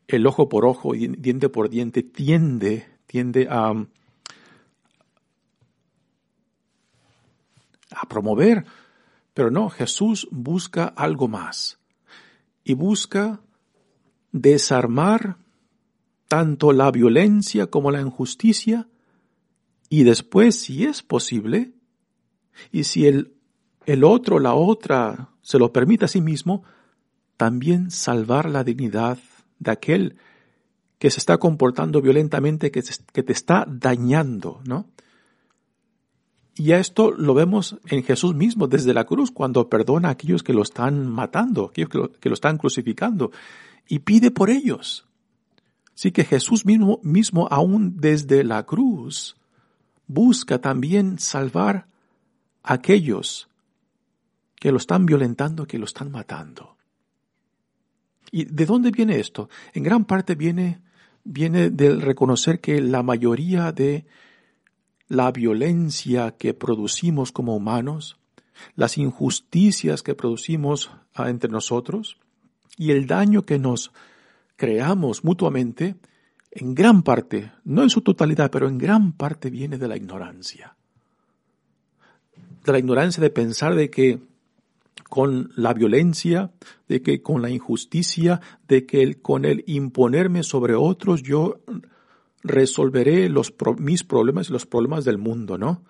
el 0.08 0.26
ojo 0.26 0.48
por 0.48 0.64
ojo 0.64 0.94
y 0.94 1.08
diente 1.08 1.48
por 1.48 1.70
diente 1.70 2.02
tiende, 2.02 2.86
tiende 3.14 3.46
a, 3.48 3.72
a 7.92 8.08
promover. 8.08 8.64
Pero 9.32 9.52
no, 9.52 9.70
Jesús 9.70 10.26
busca 10.32 10.86
algo 10.86 11.28
más 11.28 11.78
y 12.64 12.74
busca 12.74 13.40
desarmar 14.32 15.36
tanto 16.26 16.72
la 16.72 16.90
violencia 16.90 17.68
como 17.68 17.92
la 17.92 18.00
injusticia 18.00 18.88
y 19.88 20.02
después, 20.02 20.58
si 20.58 20.84
es 20.84 21.04
posible, 21.04 21.72
y 22.72 22.82
si 22.82 23.06
el, 23.06 23.36
el 23.86 24.02
otro, 24.02 24.40
la 24.40 24.54
otra, 24.54 25.30
se 25.40 25.60
lo 25.60 25.72
permite 25.72 26.06
a 26.06 26.08
sí 26.08 26.20
mismo, 26.20 26.64
también 27.36 27.92
salvar 27.92 28.50
la 28.50 28.64
dignidad 28.64 29.18
de 29.60 29.70
aquel 29.70 30.16
que 30.98 31.10
se 31.10 31.18
está 31.18 31.38
comportando 31.38 32.00
violentamente, 32.00 32.70
que, 32.70 32.82
te 32.82 33.32
está 33.32 33.66
dañando, 33.68 34.60
¿no? 34.64 34.86
Y 36.56 36.72
a 36.72 36.78
esto 36.78 37.10
lo 37.10 37.34
vemos 37.34 37.78
en 37.86 38.04
Jesús 38.04 38.34
mismo 38.34 38.68
desde 38.68 38.94
la 38.94 39.04
cruz, 39.04 39.32
cuando 39.32 39.68
perdona 39.68 40.08
a 40.08 40.12
aquellos 40.12 40.44
que 40.44 40.52
lo 40.52 40.62
están 40.62 41.08
matando, 41.08 41.66
aquellos 41.66 41.90
que 41.90 41.98
lo, 41.98 42.12
que 42.12 42.28
lo 42.28 42.34
están 42.34 42.58
crucificando, 42.58 43.32
y 43.88 44.00
pide 44.00 44.30
por 44.30 44.50
ellos. 44.50 45.06
Así 45.94 46.12
que 46.12 46.24
Jesús 46.24 46.64
mismo, 46.64 47.00
mismo, 47.02 47.48
aún 47.50 47.96
desde 48.00 48.44
la 48.44 48.64
cruz, 48.64 49.36
busca 50.06 50.60
también 50.60 51.18
salvar 51.18 51.86
a 52.62 52.74
aquellos 52.74 53.48
que 54.56 54.72
lo 54.72 54.78
están 54.78 55.06
violentando, 55.06 55.66
que 55.66 55.78
lo 55.78 55.84
están 55.84 56.10
matando. 56.10 56.76
¿Y 58.34 58.46
de 58.46 58.66
dónde 58.66 58.90
viene 58.90 59.20
esto? 59.20 59.48
En 59.74 59.84
gran 59.84 60.06
parte 60.06 60.34
viene, 60.34 60.80
viene 61.22 61.70
del 61.70 62.02
reconocer 62.02 62.58
que 62.58 62.80
la 62.80 63.04
mayoría 63.04 63.70
de 63.70 64.06
la 65.06 65.30
violencia 65.30 66.34
que 66.36 66.52
producimos 66.52 67.30
como 67.30 67.54
humanos, 67.54 68.16
las 68.74 68.98
injusticias 68.98 70.02
que 70.02 70.16
producimos 70.16 70.90
ah, 71.14 71.30
entre 71.30 71.48
nosotros 71.48 72.16
y 72.76 72.90
el 72.90 73.06
daño 73.06 73.42
que 73.42 73.60
nos 73.60 73.92
creamos 74.56 75.22
mutuamente, 75.22 75.94
en 76.50 76.74
gran 76.74 77.04
parte, 77.04 77.52
no 77.62 77.84
en 77.84 77.90
su 77.90 78.00
totalidad, 78.00 78.50
pero 78.50 78.66
en 78.66 78.78
gran 78.78 79.12
parte 79.12 79.48
viene 79.48 79.78
de 79.78 79.86
la 79.86 79.96
ignorancia. 79.96 80.74
De 82.64 82.72
la 82.72 82.80
ignorancia 82.80 83.20
de 83.20 83.30
pensar 83.30 83.76
de 83.76 83.90
que 83.90 84.33
con 85.08 85.50
la 85.56 85.74
violencia, 85.74 86.52
de 86.88 87.02
que 87.02 87.22
con 87.22 87.42
la 87.42 87.50
injusticia, 87.50 88.40
de 88.68 88.86
que 88.86 89.20
con 89.20 89.44
el 89.44 89.64
imponerme 89.66 90.42
sobre 90.42 90.74
otros 90.74 91.22
yo 91.22 91.60
resolveré 92.42 93.30
mis 93.78 94.04
problemas 94.04 94.48
y 94.48 94.52
los 94.52 94.66
problemas 94.66 95.04
del 95.04 95.18
mundo, 95.18 95.58
¿no? 95.58 95.84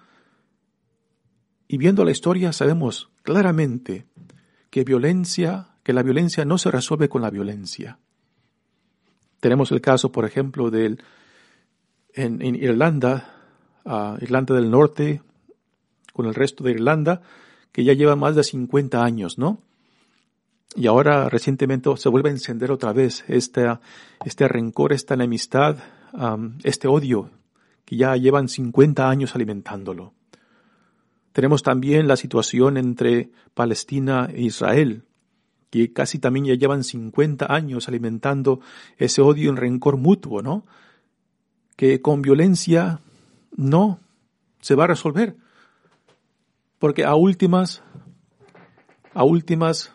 Y 1.67 1.79
viendo 1.79 2.05
la 2.05 2.13
historia 2.13 2.53
sabemos 2.53 3.11
claramente 3.23 4.07
que 4.71 4.85
violencia, 4.85 5.77
que 5.83 5.93
la 5.93 6.03
violencia 6.03 6.45
no 6.45 6.59
se 6.59 6.71
resuelve 6.71 7.09
con 7.09 7.23
la 7.23 7.31
violencia. 7.31 7.99
Tenemos 9.41 9.73
el 9.73 9.81
caso, 9.81 10.13
por 10.13 10.25
ejemplo, 10.25 10.71
del, 10.71 11.03
en, 12.13 12.43
Irlanda, 12.55 13.35
Irlanda 14.21 14.55
del 14.55 14.71
Norte, 14.71 15.23
con 16.13 16.27
el 16.27 16.35
resto 16.35 16.65
de 16.65 16.73
Irlanda, 16.73 17.23
que 17.75 17.83
ya 17.83 17.93
lleva 17.93 18.15
más 18.15 18.37
de 18.37 18.45
50 18.45 19.05
años, 19.05 19.37
¿no? 19.37 19.59
Y 20.77 20.87
ahora 20.87 21.29
recientemente 21.29 21.91
se 21.97 22.09
vuelve 22.09 22.29
a 22.29 22.33
encender 22.33 22.71
otra 22.71 22.93
vez 22.93 23.25
este, 23.27 23.67
este 24.25 24.47
rencor, 24.47 24.93
esta 24.93 25.15
enemistad, 25.15 25.79
este 26.63 26.87
odio, 26.87 27.31
que 27.85 27.97
ya 27.97 28.17
llevan 28.17 28.49
50 28.49 29.11
años 29.11 29.35
alimentándolo. 29.35 30.13
Tenemos 31.33 31.65
también 31.65 32.07
la 32.07 32.17
situación 32.17 32.77
entre 32.77 33.31
Palestina 33.55 34.29
e 34.33 34.43
Israel, 34.43 35.03
que 35.71 35.93
casi 35.93 36.21
también 36.21 36.47
ya 36.47 36.55
llevan 36.55 36.85
50 36.85 37.53
años 37.53 37.89
alimentando 37.89 38.61
ese 38.99 39.21
odio 39.21 39.53
y 39.53 39.57
rencor 39.57 39.97
mutuo, 39.97 40.43
¿no? 40.43 40.65
Que 41.75 42.01
con 42.01 42.23
violencia 42.23 43.01
no 43.57 43.99
se 44.61 44.77
va 44.77 44.85
a 44.85 44.87
resolver. 44.87 45.35
Porque 46.85 47.07
a 47.07 47.15
últimas, 47.15 47.83
a 49.15 49.25
últimas, 49.25 49.91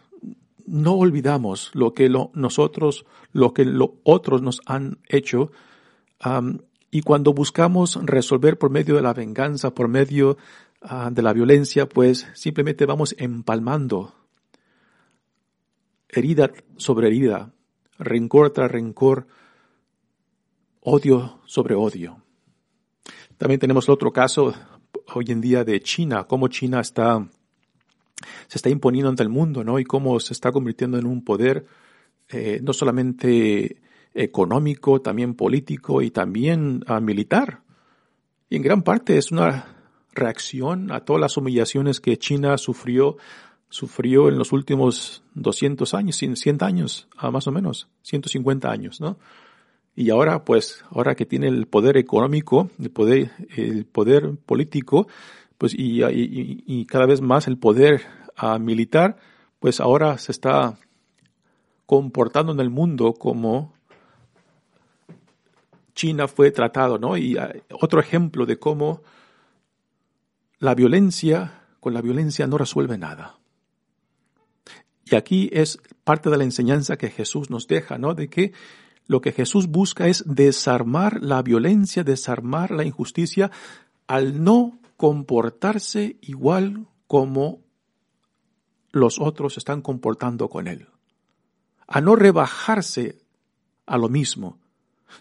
no 0.66 0.96
olvidamos 0.96 1.70
lo 1.76 1.94
que 1.94 2.10
nosotros, 2.34 3.06
lo 3.32 3.54
que 3.54 3.64
los 3.64 3.92
otros 4.04 4.42
nos 4.42 4.60
han 4.66 4.98
hecho, 5.08 5.52
y 6.90 7.02
cuando 7.04 7.32
buscamos 7.36 8.00
resolver 8.04 8.58
por 8.58 8.72
medio 8.72 8.96
de 8.96 9.04
la 9.04 9.14
venganza, 9.14 9.76
por 9.76 9.88
medio 9.88 10.38
ah, 10.82 11.12
de 11.14 11.22
la 11.22 11.32
violencia, 11.32 11.88
pues 11.88 12.28
simplemente 12.34 12.88
vamos 12.88 13.14
empalmando 13.20 14.16
herida 16.08 16.50
sobre 16.78 17.10
herida, 17.10 17.54
rencor 18.00 18.50
tras 18.50 18.72
rencor, 18.72 19.28
odio 20.80 21.40
sobre 21.46 21.76
odio. 21.76 22.24
También 23.38 23.60
tenemos 23.60 23.88
el 23.88 23.94
otro 23.94 24.12
caso 24.12 24.56
hoy 25.16 25.26
en 25.30 25.42
día 25.42 25.64
de 25.64 25.82
China, 25.82 26.26
cómo 26.26 26.48
China 26.48 26.80
está, 26.80 27.28
se 28.48 28.58
está 28.58 28.70
imponiendo 28.70 29.10
ante 29.10 29.24
el 29.24 29.30
mundo, 29.30 29.64
¿no? 29.64 29.80
Y 29.80 29.86
cómo 29.86 30.20
se 30.20 30.34
está 30.34 30.52
convirtiendo 30.52 30.98
en 30.98 31.06
un 31.06 31.24
poder 31.24 31.66
eh, 32.30 32.60
no 32.64 32.74
solamente 32.74 33.78
económico, 34.14 35.02
también 35.02 35.36
político 35.36 36.02
y 36.02 36.12
también 36.12 36.84
uh, 36.90 37.00
militar. 37.02 37.62
Y 38.50 38.56
en 38.56 38.62
gran 38.62 38.84
parte 38.84 39.18
es 39.18 39.32
una 39.32 39.76
reacción 40.14 40.92
a 40.92 41.02
todas 41.02 41.22
las 41.22 41.38
humillaciones 41.38 42.00
que 42.02 42.18
China 42.18 42.58
sufrió 42.58 43.18
sufrió 43.70 44.30
en 44.30 44.38
los 44.38 44.52
últimos 44.52 45.24
200 45.36 45.94
años, 45.94 46.16
100 46.16 46.64
años, 46.64 47.08
ah, 47.16 47.30
más 47.32 47.48
o 47.48 47.52
menos, 47.52 47.88
150 48.02 48.70
años, 48.70 49.00
¿no? 49.00 49.18
Y 49.96 50.12
ahora, 50.12 50.46
pues, 50.46 50.86
ahora 50.92 51.16
que 51.16 51.26
tiene 51.26 51.48
el 51.48 51.68
poder 51.68 51.98
económico, 51.98 52.70
el 52.80 52.90
poder, 52.90 53.32
el 53.56 53.86
poder 53.86 54.38
político, 54.46 55.08
pues, 55.58 55.74
y, 55.74 56.02
y, 56.06 56.86
cada 56.86 57.06
vez 57.06 57.22
más 57.22 57.48
el 57.48 57.58
poder 57.58 58.02
uh, 58.42 58.60
militar, 58.60 59.18
pues 59.60 59.82
ahora 59.82 60.18
se 60.18 60.32
está 60.32 60.78
comportando 61.86 62.54
en 62.54 62.62
el 62.62 62.70
mundo 62.70 63.14
como 63.14 63.74
China 65.94 66.30
fue 66.30 66.52
tratado, 66.52 66.98
¿no? 66.98 67.18
Y 67.18 67.36
uh, 67.36 67.50
otro 67.72 68.00
ejemplo 68.00 68.46
de 68.46 68.58
cómo 68.58 69.02
la 70.60 70.76
violencia, 70.76 71.64
con 71.82 71.94
la 71.94 72.02
violencia 72.02 72.48
no 72.48 72.58
resuelve 72.58 72.98
nada. 72.98 73.38
Y 75.04 75.16
aquí 75.16 75.50
es 75.52 75.80
parte 76.04 76.30
de 76.30 76.38
la 76.38 76.44
enseñanza 76.44 76.98
que 76.98 77.10
Jesús 77.10 77.50
nos 77.50 77.68
deja, 77.68 77.98
¿no? 77.98 78.14
De 78.14 78.30
que 78.30 78.54
lo 79.10 79.22
que 79.22 79.32
Jesús 79.32 79.68
busca 79.68 80.08
es 80.08 80.24
desarmar 80.28 81.24
la 81.24 81.42
violencia, 81.42 82.04
desarmar 82.04 82.70
la 82.70 82.86
injusticia 82.86 83.50
al 84.06 84.44
no 84.44 84.80
comportarse 84.98 86.18
igual 86.22 86.86
como 87.08 87.62
los 88.92 89.20
otros 89.20 89.58
están 89.58 89.82
comportando 89.82 90.48
con 90.48 90.68
él. 90.68 90.90
A 91.88 92.02
no 92.02 92.16
rebajarse 92.16 93.18
a 93.88 93.98
lo 93.98 94.10
mismo, 94.10 94.60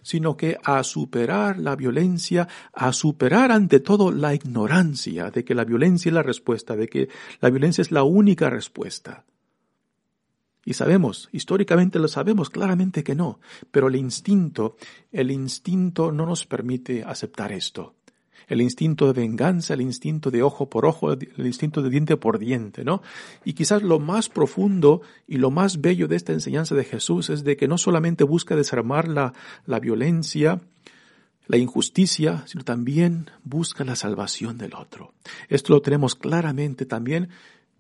sino 0.03 0.37
que 0.37 0.59
a 0.65 0.85
superar 0.85 1.59
la 1.59 1.75
violencia, 1.75 2.47
a 2.75 2.93
superar 2.93 3.51
ante 3.51 3.81
todo 3.81 4.13
la 4.13 4.35
ignorancia 4.35 5.31
de 5.31 5.47
que 5.47 5.55
la 5.55 5.65
violencia 5.65 6.11
es 6.11 6.15
la 6.15 6.23
respuesta, 6.23 6.77
de 6.77 6.89
que 6.89 7.09
la 7.41 7.49
violencia 7.49 7.81
es 7.81 7.91
la 7.91 8.03
única 8.03 8.51
respuesta. 8.51 9.25
Y 10.69 10.75
sabemos, 10.75 11.31
históricamente 11.33 11.99
lo 11.99 12.09
sabemos 12.09 12.51
claramente 12.51 13.03
que 13.03 13.15
no, 13.15 13.41
pero 13.71 13.89
el 13.89 13.97
instinto, 13.97 14.77
el 15.11 15.31
instinto 15.31 16.13
no 16.13 16.27
nos 16.27 16.45
permite 16.45 17.05
aceptar 17.05 17.53
esto. 17.53 17.95
El 18.49 18.61
instinto 18.61 19.07
de 19.07 19.19
venganza, 19.19 19.73
el 19.73 19.81
instinto 19.81 20.31
de 20.31 20.43
ojo 20.43 20.69
por 20.69 20.85
ojo, 20.85 21.11
el 21.11 21.47
instinto 21.47 21.81
de 21.81 21.89
diente 21.89 22.19
por 22.19 22.39
diente, 22.39 22.85
¿no? 22.85 23.01
Y 23.47 23.55
quizás 23.55 23.83
lo 23.83 23.99
más 23.99 24.29
profundo 24.29 25.01
y 25.27 25.39
lo 25.39 25.51
más 25.51 25.81
bello 25.81 26.07
de 26.07 26.17
esta 26.17 26.35
enseñanza 26.35 26.75
de 26.75 26.85
Jesús 26.85 27.31
es 27.31 27.45
de 27.45 27.57
que 27.57 27.67
no 27.67 27.79
solamente 27.79 28.25
busca 28.25 28.55
desarmar 28.55 29.09
la, 29.09 29.33
la 29.65 29.81
violencia, 29.81 30.61
la 31.47 31.57
injusticia, 31.57 32.43
sino 32.47 32.63
también 32.63 33.31
busca 33.43 33.85
la 33.85 33.97
salvación 33.97 34.59
del 34.59 34.75
otro. 34.75 35.15
Esto 35.49 35.73
lo 35.73 35.81
tenemos 35.81 36.15
claramente 36.15 36.85
también 36.85 37.31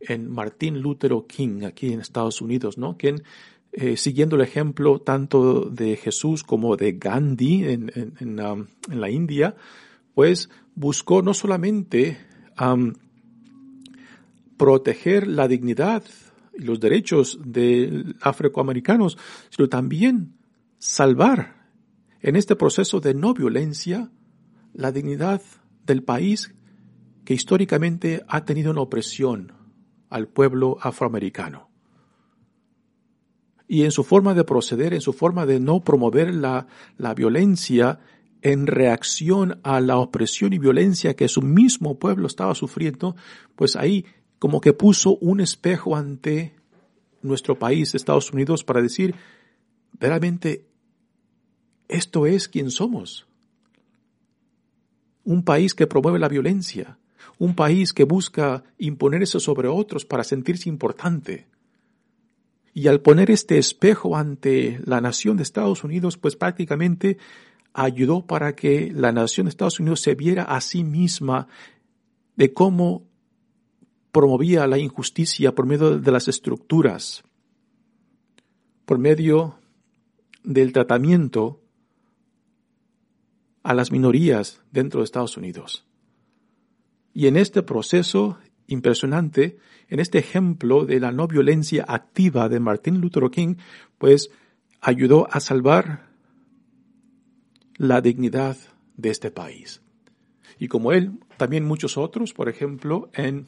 en 0.00 0.30
Martin 0.30 0.80
Luther 0.80 1.12
King 1.26 1.64
aquí 1.64 1.92
en 1.92 2.00
Estados 2.00 2.40
Unidos, 2.40 2.78
¿no? 2.78 2.96
Quien, 2.96 3.22
eh, 3.72 3.96
siguiendo 3.96 4.36
el 4.36 4.42
ejemplo 4.42 5.00
tanto 5.00 5.62
de 5.62 5.96
Jesús 5.96 6.42
como 6.44 6.76
de 6.76 6.92
Gandhi 6.92 7.64
en, 7.64 8.40
um, 8.40 8.66
la 8.88 9.10
India, 9.10 9.56
pues 10.14 10.48
buscó 10.74 11.22
no 11.22 11.34
solamente 11.34 12.18
um, 12.60 12.92
proteger 14.56 15.26
la 15.26 15.48
dignidad 15.48 16.02
y 16.56 16.62
los 16.62 16.80
derechos 16.80 17.38
de 17.44 18.14
afroamericanos, 18.20 19.16
sino 19.50 19.68
también 19.68 20.34
salvar 20.78 21.68
en 22.20 22.36
este 22.36 22.56
proceso 22.56 23.00
de 23.00 23.14
no 23.14 23.34
violencia 23.34 24.10
la 24.74 24.92
dignidad 24.92 25.40
del 25.86 26.02
país 26.02 26.54
que 27.24 27.34
históricamente 27.34 28.24
ha 28.28 28.44
tenido 28.44 28.70
una 28.70 28.80
opresión, 28.80 29.52
al 30.10 30.28
pueblo 30.28 30.78
afroamericano. 30.80 31.68
Y 33.66 33.84
en 33.84 33.90
su 33.90 34.02
forma 34.02 34.34
de 34.34 34.44
proceder, 34.44 34.94
en 34.94 35.00
su 35.00 35.12
forma 35.12 35.44
de 35.44 35.60
no 35.60 35.80
promover 35.80 36.34
la, 36.34 36.66
la 36.96 37.14
violencia 37.14 38.00
en 38.40 38.66
reacción 38.66 39.60
a 39.62 39.80
la 39.80 39.98
opresión 39.98 40.52
y 40.52 40.58
violencia 40.58 41.14
que 41.14 41.28
su 41.28 41.42
mismo 41.42 41.98
pueblo 41.98 42.26
estaba 42.26 42.54
sufriendo, 42.54 43.16
pues 43.56 43.76
ahí 43.76 44.06
como 44.38 44.60
que 44.60 44.72
puso 44.72 45.16
un 45.16 45.40
espejo 45.40 45.96
ante 45.96 46.54
nuestro 47.22 47.58
país, 47.58 47.94
Estados 47.94 48.32
Unidos, 48.32 48.64
para 48.64 48.80
decir, 48.80 49.14
veramente, 49.98 50.66
esto 51.88 52.26
es 52.26 52.48
quien 52.48 52.70
somos. 52.70 53.26
Un 55.24 55.42
país 55.42 55.74
que 55.74 55.86
promueve 55.86 56.18
la 56.18 56.28
violencia, 56.28 56.98
un 57.38 57.54
país 57.54 57.92
que 57.92 58.04
busca 58.04 58.64
imponerse 58.78 59.40
sobre 59.40 59.68
otros 59.68 60.04
para 60.04 60.24
sentirse 60.24 60.68
importante. 60.68 61.46
Y 62.74 62.88
al 62.88 63.00
poner 63.00 63.30
este 63.30 63.58
espejo 63.58 64.16
ante 64.16 64.80
la 64.84 65.00
nación 65.00 65.36
de 65.36 65.44
Estados 65.44 65.84
Unidos, 65.84 66.16
pues 66.16 66.36
prácticamente 66.36 67.18
ayudó 67.72 68.26
para 68.26 68.54
que 68.54 68.90
la 68.92 69.12
nación 69.12 69.46
de 69.46 69.50
Estados 69.50 69.80
Unidos 69.80 70.00
se 70.00 70.14
viera 70.14 70.42
a 70.44 70.60
sí 70.60 70.84
misma 70.84 71.48
de 72.36 72.52
cómo 72.52 73.06
promovía 74.12 74.66
la 74.66 74.78
injusticia 74.78 75.54
por 75.54 75.66
medio 75.66 75.98
de 75.98 76.12
las 76.12 76.28
estructuras, 76.28 77.24
por 78.84 78.98
medio 78.98 79.58
del 80.42 80.72
tratamiento 80.72 81.60
a 83.62 83.74
las 83.74 83.92
minorías 83.92 84.62
dentro 84.72 85.00
de 85.00 85.04
Estados 85.04 85.36
Unidos. 85.36 85.87
Y 87.12 87.26
en 87.26 87.36
este 87.36 87.62
proceso 87.62 88.38
impresionante, 88.66 89.58
en 89.88 90.00
este 90.00 90.18
ejemplo 90.18 90.84
de 90.84 91.00
la 91.00 91.10
no 91.10 91.26
violencia 91.26 91.84
activa 91.88 92.48
de 92.48 92.60
Martin 92.60 93.00
Luther 93.00 93.30
King, 93.30 93.56
pues 93.96 94.30
ayudó 94.80 95.26
a 95.30 95.40
salvar 95.40 96.08
la 97.76 98.00
dignidad 98.00 98.56
de 98.96 99.10
este 99.10 99.30
país. 99.30 99.82
Y 100.58 100.68
como 100.68 100.92
él, 100.92 101.12
también 101.36 101.64
muchos 101.64 101.96
otros, 101.96 102.34
por 102.34 102.48
ejemplo, 102.48 103.10
en 103.14 103.46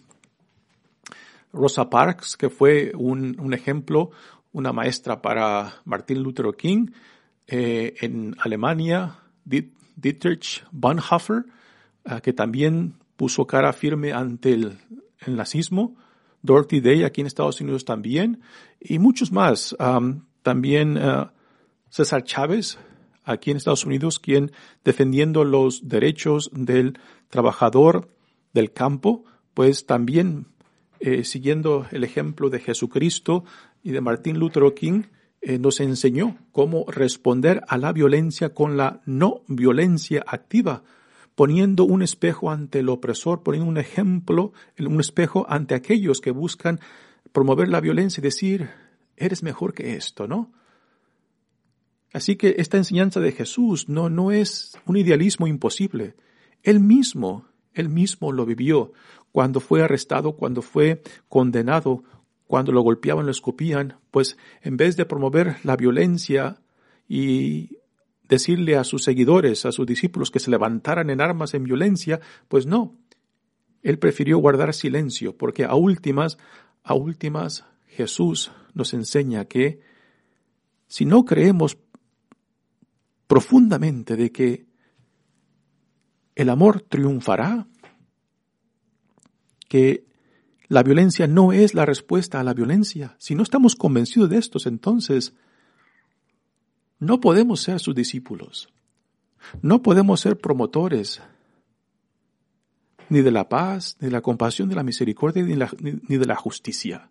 Rosa 1.53 1.90
Parks, 1.90 2.37
que 2.37 2.49
fue 2.49 2.92
un, 2.96 3.53
ejemplo, 3.53 4.11
una 4.53 4.73
maestra 4.73 5.20
para 5.20 5.75
Martin 5.85 6.23
Luther 6.23 6.46
King, 6.57 6.87
eh, 7.46 7.94
en 8.01 8.37
Alemania, 8.38 9.18
Dietrich 9.44 10.64
Bonhoeffer, 10.70 11.46
eh, 12.05 12.20
que 12.23 12.33
también 12.33 12.94
puso 13.20 13.46
cara 13.46 13.74
firme 13.74 14.14
ante 14.14 14.54
el, 14.54 14.78
nazismo, 15.26 15.94
Dorothy 16.40 16.80
Day 16.80 17.02
aquí 17.02 17.20
en 17.20 17.26
Estados 17.26 17.61
Unidos 17.61 17.85
también, 17.85 18.40
y 18.80 18.98
muchos 18.98 19.30
más. 19.30 19.76
también 20.40 20.96
uh, 20.96 21.26
César 21.90 22.24
Chávez 22.24 22.78
aquí 23.22 23.50
en 23.50 23.59
Estados 23.59 23.85
Unidos, 23.85 24.20
quien 24.20 24.52
defendiendo 24.87 25.44
los 25.44 25.87
derechos 25.87 26.50
del 26.54 26.98
trabajador 27.28 28.09
del 28.54 28.72
campo, 28.72 29.24
pues 29.52 29.85
también 29.85 30.46
eh, 31.00 31.24
siguiendo 31.24 31.87
el 31.90 32.04
ejemplo 32.04 32.48
de 32.48 32.61
Jesucristo 32.61 33.44
y 33.83 33.90
de 33.90 34.00
Martín 34.00 34.38
Luther 34.38 34.62
King, 34.72 35.02
eh, 35.42 35.59
nos 35.59 35.80
enseñó 35.80 36.38
cómo 36.52 36.87
responder 36.88 37.61
a 37.68 37.76
la 37.76 37.92
violencia 37.92 38.54
con 38.54 38.78
la 38.78 39.02
no 39.04 39.42
violencia 39.46 40.24
activa, 40.26 40.85
poniendo 41.35 41.85
un 41.85 42.03
espejo 42.03 42.51
ante 42.51 42.81
el 42.81 42.88
opresor, 42.88 43.43
poniendo 43.43 43.69
un 43.69 43.79
ejemplo, 43.79 44.53
un 44.79 45.01
espejo 45.01 45.47
ante 45.49 45.75
aquellos 45.75 46.21
que 46.21 46.31
buscan 46.31 46.81
promover 47.33 47.69
la 47.69 47.81
violencia 47.81 48.21
y 48.21 48.25
decir, 48.25 48.71
eres 49.16 49.43
mejor 49.43 49.75
que 49.75 49.95
esto, 49.95 50.27
¿no? 50.27 50.53
Así 52.12 52.37
que 52.37 52.57
esta 52.59 52.77
enseñanza 52.77 53.21
de 53.21 53.33
Jesús 53.33 53.88
no, 53.88 54.11
no 54.11 54.33
es 54.33 54.77
un 54.85 54.97
idealismo 54.97 55.47
imposible. 55.47 56.16
Él 56.62 56.81
mismo, 56.81 57.47
él 57.73 57.88
mismo 57.88 58.33
lo 58.33 58.45
vivió 58.45 58.93
cuando 59.33 59.61
fue 59.61 59.83
arrestado, 59.83 60.33
cuando 60.33 60.61
fue 60.61 61.03
condenado, 61.29 62.03
cuando 62.47 62.73
lo 62.73 62.83
golpeaban, 62.83 63.27
lo 63.27 63.31
escupían, 63.31 63.99
pues 64.11 64.37
en 64.62 64.77
vez 64.77 64.97
de 64.97 65.05
promover 65.05 65.59
la 65.62 65.77
violencia 65.77 66.61
y 67.09 67.79
decirle 68.31 68.77
a 68.77 68.85
sus 68.85 69.03
seguidores, 69.03 69.66
a 69.66 69.73
sus 69.73 69.85
discípulos 69.87 70.31
que 70.31 70.38
se 70.38 70.53
levantaran 70.53 71.11
en 71.11 71.21
armas 71.21 71.53
en 71.53 71.64
violencia, 71.64 72.21
pues 72.49 72.64
no. 72.64 72.97
Él 73.83 73.99
prefirió 73.99 74.38
guardar 74.38 74.73
silencio, 74.73 75.37
porque 75.37 75.64
a 75.64 75.75
últimas, 75.75 76.38
a 76.85 76.95
últimas, 76.95 77.64
Jesús 77.88 78.53
nos 78.73 78.95
enseña 78.95 79.47
que 79.47 79.81
si 80.87 81.05
no 81.05 81.25
creemos 81.25 81.77
profundamente 83.27 84.16
de 84.16 84.31
que 84.31 84.66
el 86.37 86.49
amor 86.51 86.83
triunfará, 86.83 87.66
que 89.69 90.07
la 90.69 90.85
violencia 90.85 91.27
no 91.27 91.53
es 91.53 91.75
la 91.75 91.85
respuesta 91.85 92.38
a 92.38 92.45
la 92.45 92.55
violencia, 92.55 93.16
si 93.19 93.35
no 93.35 93.43
estamos 93.43 93.75
convencidos 93.75 94.31
de 94.31 94.38
estos, 94.38 94.66
entonces 94.66 95.35
no 97.01 97.21
podemos 97.21 97.61
ser 97.61 97.81
sus 97.81 97.95
discípulos. 97.95 98.69
No 99.63 99.83
podemos 99.83 100.21
ser 100.21 100.39
promotores 100.39 101.21
ni 103.09 103.23
de 103.23 103.31
la 103.31 103.49
paz, 103.49 103.97
ni 104.01 104.07
de 104.07 104.13
la 104.13 104.21
compasión, 104.21 104.69
ni 104.69 104.73
de 104.73 104.77
la 104.77 104.83
misericordia, 104.85 105.43
ni, 105.43 105.57
ni 106.09 106.17
de 106.17 106.27
la 106.27 106.37
justicia. 106.37 107.11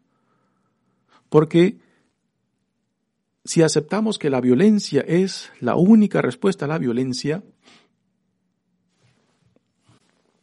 Porque 1.27 1.79
si 3.43 3.63
aceptamos 3.63 4.19
que 4.19 4.29
la 4.29 4.41
violencia 4.41 5.01
es 5.01 5.51
la 5.59 5.75
única 5.75 6.21
respuesta 6.21 6.65
a 6.65 6.67
la 6.69 6.77
violencia, 6.77 7.43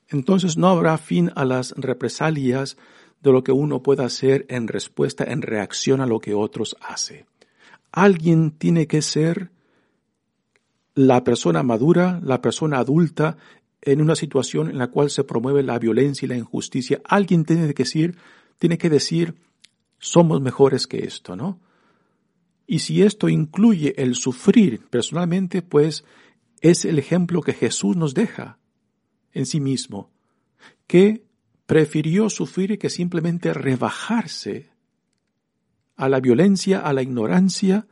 entonces 0.09 0.57
no 0.57 0.69
habrá 0.69 0.99
fin 0.99 1.31
a 1.37 1.45
las 1.45 1.73
represalias 1.77 2.77
de 3.23 3.33
lo 3.33 3.43
que 3.43 3.53
uno 3.53 3.83
pueda 3.83 4.05
hacer 4.05 4.45
en 4.49 4.69
respuesta, 4.69 5.25
en 5.25 5.43
reacción 5.43 6.01
a 6.01 6.07
lo 6.07 6.21
que 6.21 6.35
otros 6.35 6.77
hacen. 6.81 7.27
Alguien 7.93 8.51
tiene 8.51 8.87
que 8.87 9.03
ser 9.03 9.51
la 10.95 11.25
persona 11.25 11.63
madura, 11.63 12.21
la 12.23 12.41
persona 12.41 12.79
adulta, 12.79 13.37
en 13.83 14.01
una 14.01 14.17
situación 14.17 14.69
en 14.69 14.79
la 14.79 14.89
cual 14.89 15.11
se 15.11 15.25
promueve 15.25 15.63
la 15.63 15.79
violencia 15.79 16.27
y 16.27 16.29
la 16.29 16.37
injusticia, 16.37 17.01
alguien 17.05 17.45
tiene 17.45 17.73
que 17.73 17.85
decir, 17.85 18.17
tiene 18.59 18.79
que 18.79 18.91
decir, 18.91 19.37
somos 19.99 20.41
mejores 20.41 20.87
que 20.87 21.05
esto, 21.05 21.37
¿no? 21.37 21.61
Y 22.67 22.81
si 22.81 23.03
esto 23.03 23.29
incluye 23.29 23.95
el 23.97 24.17
sufrir 24.17 24.81
personalmente, 24.91 25.63
pues 25.63 26.05
es 26.61 26.85
el 26.85 26.99
ejemplo 26.99 27.43
que 27.43 27.53
Jesús 27.53 27.97
nos 27.97 28.13
deja 28.13 28.59
en 29.33 29.47
sí 29.47 29.61
mismo, 29.61 30.11
que 30.89 31.25
prefirió 31.67 32.29
sufrir 32.29 32.79
que 32.79 32.91
simplemente 32.91 33.55
rebajarse 33.55 34.71
a 35.97 36.09
la 36.09 36.21
violencia, 36.21 36.81
a 36.81 36.93
la 36.93 37.03
ignorancia, 37.03 37.87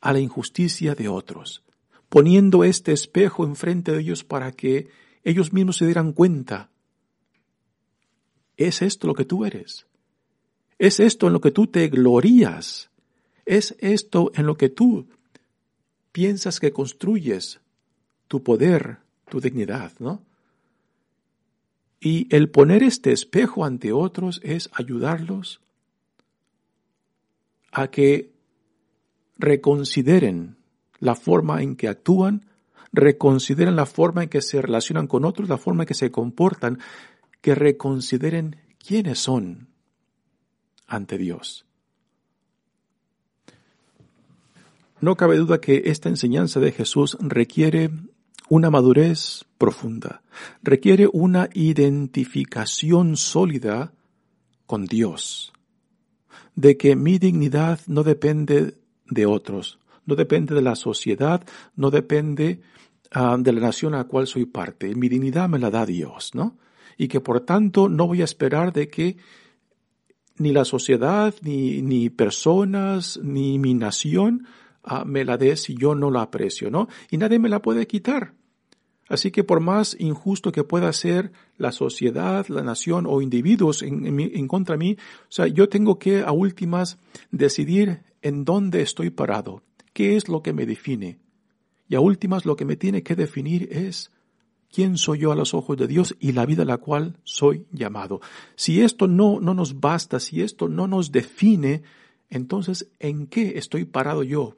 a 0.00 0.12
la 0.12 0.20
injusticia 0.20 0.94
de 0.94 1.08
otros, 1.08 1.64
poniendo 2.08 2.64
este 2.64 2.92
espejo 2.92 3.44
enfrente 3.44 3.92
de 3.92 4.00
ellos 4.00 4.24
para 4.24 4.52
que 4.52 4.88
ellos 5.24 5.52
mismos 5.52 5.78
se 5.78 5.86
dieran 5.86 6.12
cuenta. 6.12 6.70
¿Es 8.56 8.82
esto 8.82 9.06
lo 9.06 9.14
que 9.14 9.24
tú 9.24 9.44
eres? 9.44 9.86
¿Es 10.78 11.00
esto 11.00 11.26
en 11.26 11.32
lo 11.32 11.40
que 11.40 11.50
tú 11.50 11.66
te 11.66 11.88
glorías? 11.88 12.90
¿Es 13.44 13.74
esto 13.80 14.30
en 14.34 14.46
lo 14.46 14.56
que 14.56 14.68
tú 14.68 15.08
piensas 16.12 16.60
que 16.60 16.72
construyes 16.72 17.60
tu 18.28 18.42
poder, 18.42 18.98
tu 19.28 19.40
dignidad, 19.40 19.92
no? 19.98 20.22
Y 22.00 22.32
el 22.34 22.50
poner 22.50 22.82
este 22.82 23.12
espejo 23.12 23.64
ante 23.64 23.92
otros 23.92 24.40
es 24.44 24.70
ayudarlos 24.72 25.60
a 27.72 27.88
que 27.88 28.32
reconsideren 29.38 30.56
la 30.98 31.14
forma 31.14 31.62
en 31.62 31.76
que 31.76 31.88
actúan, 31.88 32.46
reconsideren 32.92 33.76
la 33.76 33.86
forma 33.86 34.24
en 34.24 34.28
que 34.28 34.42
se 34.42 34.60
relacionan 34.60 35.06
con 35.06 35.24
otros, 35.24 35.48
la 35.48 35.58
forma 35.58 35.84
en 35.84 35.88
que 35.88 35.94
se 35.94 36.10
comportan, 36.10 36.78
que 37.40 37.54
reconsideren 37.54 38.56
quiénes 38.78 39.18
son 39.18 39.68
ante 40.86 41.18
Dios. 41.18 41.66
No 45.00 45.16
cabe 45.16 45.36
duda 45.36 45.60
que 45.60 45.82
esta 45.86 46.08
enseñanza 46.08 46.58
de 46.58 46.72
Jesús 46.72 47.16
requiere 47.20 47.90
una 48.48 48.70
madurez 48.70 49.44
profunda, 49.58 50.22
requiere 50.62 51.08
una 51.12 51.48
identificación 51.52 53.16
sólida 53.16 53.92
con 54.66 54.86
Dios, 54.86 55.52
de 56.58 56.76
que 56.76 56.96
mi 56.96 57.20
dignidad 57.20 57.78
no 57.86 58.02
depende 58.02 58.74
de 59.06 59.26
otros, 59.26 59.78
no 60.06 60.16
depende 60.16 60.56
de 60.56 60.62
la 60.62 60.74
sociedad, 60.74 61.46
no 61.76 61.92
depende 61.92 62.62
ah, 63.12 63.36
de 63.38 63.52
la 63.52 63.60
nación 63.60 63.94
a 63.94 63.98
la 63.98 64.04
cual 64.08 64.26
soy 64.26 64.44
parte. 64.44 64.92
Mi 64.96 65.08
dignidad 65.08 65.48
me 65.48 65.60
la 65.60 65.70
da 65.70 65.86
Dios, 65.86 66.34
¿no? 66.34 66.58
Y 66.96 67.06
que 67.06 67.20
por 67.20 67.42
tanto 67.42 67.88
no 67.88 68.08
voy 68.08 68.22
a 68.22 68.24
esperar 68.24 68.72
de 68.72 68.88
que 68.88 69.18
ni 70.38 70.50
la 70.50 70.64
sociedad, 70.64 71.32
ni, 71.42 71.80
ni 71.80 72.10
personas, 72.10 73.20
ni 73.22 73.60
mi 73.60 73.74
nación 73.74 74.48
ah, 74.82 75.04
me 75.04 75.24
la 75.24 75.36
dé 75.36 75.54
si 75.54 75.76
yo 75.76 75.94
no 75.94 76.10
la 76.10 76.22
aprecio, 76.22 76.72
¿no? 76.72 76.88
Y 77.08 77.18
nadie 77.18 77.38
me 77.38 77.48
la 77.48 77.62
puede 77.62 77.86
quitar. 77.86 78.32
Así 79.08 79.30
que 79.30 79.42
por 79.42 79.60
más 79.60 79.96
injusto 79.98 80.52
que 80.52 80.64
pueda 80.64 80.92
ser 80.92 81.32
la 81.56 81.72
sociedad, 81.72 82.46
la 82.48 82.62
nación 82.62 83.06
o 83.06 83.22
individuos 83.22 83.82
en, 83.82 84.20
en, 84.20 84.48
contra 84.48 84.74
de 84.74 84.78
mí, 84.78 84.96
o 85.22 85.30
sea, 85.30 85.46
yo 85.46 85.68
tengo 85.68 85.98
que 85.98 86.20
a 86.20 86.32
últimas 86.32 86.98
decidir 87.30 88.02
en 88.20 88.44
dónde 88.44 88.82
estoy 88.82 89.10
parado, 89.10 89.62
qué 89.94 90.16
es 90.16 90.28
lo 90.28 90.42
que 90.42 90.52
me 90.52 90.66
define. 90.66 91.18
Y 91.88 91.94
a 91.94 92.00
últimas 92.00 92.44
lo 92.44 92.54
que 92.54 92.66
me 92.66 92.76
tiene 92.76 93.02
que 93.02 93.16
definir 93.16 93.68
es 93.72 94.12
quién 94.70 94.98
soy 94.98 95.20
yo 95.20 95.32
a 95.32 95.36
los 95.36 95.54
ojos 95.54 95.78
de 95.78 95.86
Dios 95.86 96.14
y 96.20 96.32
la 96.32 96.44
vida 96.44 96.62
a 96.62 96.66
la 96.66 96.76
cual 96.76 97.16
soy 97.24 97.66
llamado. 97.72 98.20
Si 98.56 98.82
esto 98.82 99.08
no, 99.08 99.40
no 99.40 99.54
nos 99.54 99.80
basta, 99.80 100.20
si 100.20 100.42
esto 100.42 100.68
no 100.68 100.86
nos 100.86 101.12
define, 101.12 101.82
entonces 102.28 102.90
¿en 102.98 103.26
qué 103.26 103.54
estoy 103.56 103.86
parado 103.86 104.22
yo 104.22 104.56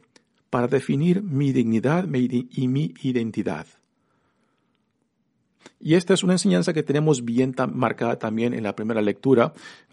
para 0.50 0.66
definir 0.66 1.22
mi 1.22 1.52
dignidad 1.52 2.08
y 2.12 2.66
mi 2.66 2.94
identidad? 3.00 3.66
Y 5.80 5.94
esta 5.94 6.14
es 6.14 6.22
una 6.22 6.34
enseñanza 6.34 6.72
que 6.72 6.82
tenemos 6.82 7.24
bien 7.24 7.54
marcada 7.72 8.18
también 8.18 8.54
en 8.54 8.62
la 8.62 8.76
primera 8.76 9.00
lectura. 9.00 9.52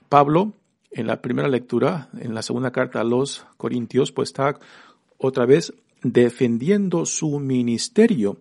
Pablo, 0.10 0.54
en 0.92 1.08
la 1.08 1.22
primera 1.22 1.48
lectura, 1.48 2.10
en 2.20 2.34
la 2.34 2.42
segunda 2.42 2.72
carta 2.72 3.02
a 3.02 3.06
los 3.06 3.46
Corintios, 3.58 4.12
pues 4.12 4.30
está 4.30 4.60
otra 5.18 5.46
vez 5.46 5.74
defendiendo 6.04 7.06
su 7.06 7.40
ministerio 7.40 8.38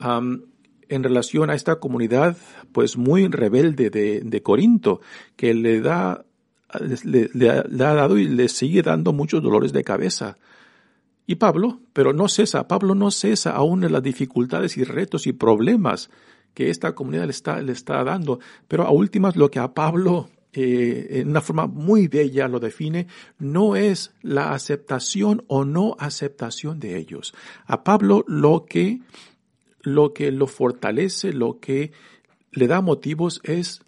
en 0.00 1.02
relación 1.02 1.50
a 1.50 1.54
esta 1.54 1.76
comunidad, 1.76 2.36
pues 2.72 2.96
muy 2.96 3.26
rebelde 3.28 3.90
de, 3.90 4.42
Corinto, 4.42 5.00
que 5.36 5.54
le 5.54 5.80
da, 5.80 6.24
le, 7.04 7.30
le 7.32 7.50
ha 7.50 7.94
dado 7.94 8.18
y 8.18 8.28
le 8.28 8.48
sigue 8.48 8.82
dando 8.82 9.12
muchos 9.12 9.42
dolores 9.42 9.72
de 9.72 9.84
cabeza. 9.84 10.36
Y 11.26 11.36
Pablo, 11.36 11.80
pero 11.94 12.12
no 12.12 12.28
cesa, 12.28 12.68
Pablo 12.68 12.94
no 12.94 13.10
cesa 13.10 13.52
aún 13.52 13.82
en 13.84 13.92
las 13.92 14.02
dificultades 14.02 14.76
y 14.76 14.84
retos 14.84 15.26
y 15.26 15.32
problemas 15.32 16.10
que 16.54 16.70
esta 16.70 16.94
comunidad 16.94 17.24
le 17.24 17.32
está, 17.32 17.60
le 17.60 17.72
está 17.72 18.02
dando. 18.04 18.40
Pero 18.68 18.84
a 18.84 18.90
últimas 18.90 19.36
lo 19.36 19.50
que 19.50 19.58
a 19.58 19.74
Pablo 19.74 20.30
eh, 20.56 21.20
en 21.20 21.30
una 21.30 21.40
forma 21.40 21.66
muy 21.66 22.06
bella 22.06 22.46
lo 22.46 22.60
define, 22.60 23.08
no 23.38 23.74
es 23.74 24.14
la 24.22 24.52
aceptación 24.52 25.44
o 25.48 25.64
no 25.64 25.96
aceptación 25.98 26.78
de 26.78 26.96
ellos. 26.96 27.34
A 27.66 27.82
Pablo 27.82 28.24
lo 28.28 28.64
que, 28.64 29.00
lo 29.80 30.12
que 30.12 30.30
lo 30.30 30.46
fortalece, 30.46 31.32
lo 31.32 31.58
que 31.58 31.90
le 32.52 32.68
da 32.68 32.80
motivos 32.80 33.40
es 33.42 33.82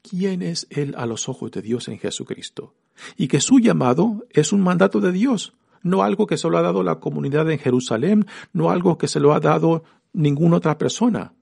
quién 0.00 0.40
es 0.40 0.66
él 0.70 0.94
a 0.96 1.04
los 1.04 1.28
ojos 1.28 1.50
de 1.50 1.60
Dios 1.60 1.88
en 1.88 1.98
Jesucristo. 1.98 2.74
Y 3.18 3.28
que 3.28 3.40
su 3.40 3.58
llamado 3.58 4.24
es 4.30 4.52
un 4.54 4.62
mandato 4.62 5.00
de 5.00 5.12
Dios, 5.12 5.52
no 5.82 6.02
algo 6.02 6.26
que 6.26 6.38
se 6.38 6.48
lo 6.48 6.56
ha 6.56 6.62
dado 6.62 6.82
la 6.82 7.00
comunidad 7.00 7.50
en 7.50 7.58
Jerusalén, 7.58 8.26
no 8.54 8.70
algo 8.70 8.96
que 8.96 9.08
se 9.08 9.20
lo 9.20 9.34
ha 9.34 9.40
dado 9.40 9.84
ninguna 10.16 10.56
otra 10.56 10.78
persona. 10.78 11.34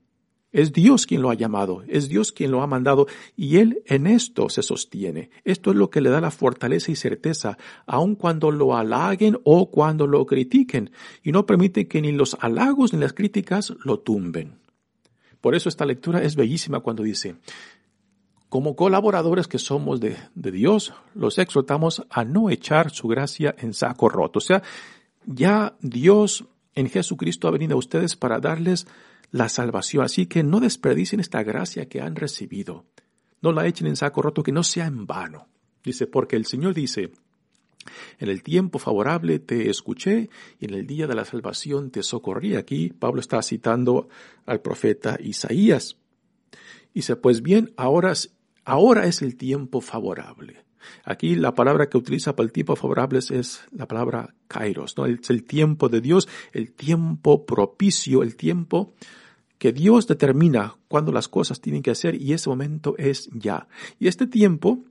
Es 0.52 0.72
Dios 0.72 1.06
quien 1.06 1.20
lo 1.20 1.30
ha 1.30 1.34
llamado, 1.34 1.82
es 1.88 2.08
Dios 2.08 2.30
quien 2.30 2.52
lo 2.52 2.62
ha 2.62 2.66
mandado 2.68 3.08
y 3.36 3.56
Él 3.56 3.82
en 3.86 4.06
esto 4.06 4.48
se 4.48 4.62
sostiene. 4.62 5.30
Esto 5.44 5.70
es 5.70 5.76
lo 5.76 5.90
que 5.90 6.00
le 6.00 6.10
da 6.10 6.20
la 6.20 6.30
fortaleza 6.30 6.92
y 6.92 6.96
certeza, 6.96 7.58
aun 7.86 8.14
cuando 8.14 8.52
lo 8.52 8.76
halaguen 8.76 9.36
o 9.42 9.70
cuando 9.70 10.06
lo 10.06 10.24
critiquen, 10.26 10.92
y 11.24 11.32
no 11.32 11.44
permite 11.44 11.88
que 11.88 12.00
ni 12.00 12.12
los 12.12 12.36
halagos 12.40 12.92
ni 12.92 13.00
las 13.00 13.14
críticas 13.14 13.74
lo 13.84 13.98
tumben. 13.98 14.60
Por 15.40 15.56
eso 15.56 15.68
esta 15.68 15.86
lectura 15.86 16.22
es 16.22 16.36
bellísima 16.36 16.80
cuando 16.80 17.02
dice, 17.02 17.34
como 18.48 18.76
colaboradores 18.76 19.48
que 19.48 19.58
somos 19.58 19.98
de, 19.98 20.16
de 20.36 20.52
Dios, 20.52 20.94
los 21.14 21.38
exhortamos 21.38 22.06
a 22.10 22.24
no 22.24 22.48
echar 22.48 22.92
su 22.92 23.08
gracia 23.08 23.56
en 23.58 23.74
saco 23.74 24.08
roto. 24.08 24.38
O 24.38 24.40
sea, 24.40 24.62
ya 25.26 25.74
Dios 25.80 26.44
en 26.74 26.88
Jesucristo 26.88 27.48
ha 27.48 27.52
venido 27.52 27.74
a 27.74 27.78
ustedes 27.78 28.16
para 28.16 28.40
darles 28.40 28.86
la 29.30 29.48
salvación. 29.48 30.04
Así 30.04 30.26
que 30.26 30.42
no 30.42 30.60
desperdicien 30.60 31.20
esta 31.20 31.42
gracia 31.42 31.88
que 31.88 32.00
han 32.00 32.16
recibido. 32.16 32.86
No 33.42 33.52
la 33.52 33.66
echen 33.66 33.86
en 33.86 33.96
saco 33.96 34.22
roto, 34.22 34.42
que 34.42 34.52
no 34.52 34.62
sea 34.62 34.86
en 34.86 35.06
vano. 35.06 35.48
Dice, 35.82 36.06
porque 36.06 36.36
el 36.36 36.46
Señor 36.46 36.72
dice, 36.72 37.12
en 38.18 38.28
el 38.28 38.42
tiempo 38.42 38.78
favorable 38.78 39.38
te 39.38 39.68
escuché 39.68 40.30
y 40.58 40.64
en 40.66 40.74
el 40.74 40.86
día 40.86 41.06
de 41.06 41.14
la 41.14 41.24
salvación 41.24 41.90
te 41.90 42.02
socorrí. 42.02 42.56
Aquí 42.56 42.90
Pablo 42.90 43.20
está 43.20 43.42
citando 43.42 44.08
al 44.46 44.60
profeta 44.60 45.18
Isaías. 45.20 45.96
Dice, 46.94 47.16
pues 47.16 47.42
bien, 47.42 47.72
ahora, 47.76 48.14
ahora 48.64 49.06
es 49.06 49.20
el 49.20 49.36
tiempo 49.36 49.80
favorable. 49.80 50.63
Aquí 51.04 51.34
la 51.34 51.54
palabra 51.54 51.88
que 51.88 51.98
utiliza 51.98 52.34
para 52.34 52.46
el 52.46 52.52
tiempo 52.52 52.76
favorable 52.76 53.18
es 53.18 53.64
la 53.72 53.86
palabra 53.86 54.34
kairos, 54.48 54.96
¿no? 54.96 55.06
Es 55.06 55.30
el 55.30 55.44
tiempo 55.44 55.88
de 55.88 56.00
Dios, 56.00 56.28
el 56.52 56.72
tiempo 56.72 57.46
propicio, 57.46 58.22
el 58.22 58.36
tiempo 58.36 58.94
que 59.58 59.72
Dios 59.72 60.06
determina 60.06 60.76
cuando 60.88 61.12
las 61.12 61.28
cosas 61.28 61.60
tienen 61.60 61.82
que 61.82 61.90
hacer 61.90 62.20
y 62.20 62.32
ese 62.32 62.50
momento 62.50 62.96
es 62.98 63.30
ya. 63.32 63.68
Y 63.98 64.08
este 64.08 64.26
tiempo, 64.26 64.84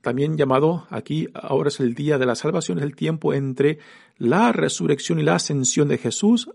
también 0.00 0.36
llamado 0.36 0.86
aquí, 0.90 1.28
ahora 1.34 1.68
es 1.68 1.80
el 1.80 1.94
día 1.94 2.18
de 2.18 2.26
la 2.26 2.34
salvación, 2.34 2.78
es 2.78 2.84
el 2.84 2.94
tiempo 2.94 3.34
entre 3.34 3.78
la 4.18 4.52
resurrección 4.52 5.18
y 5.18 5.22
la 5.22 5.36
ascensión 5.36 5.88
de 5.88 5.98
Jesús 5.98 6.50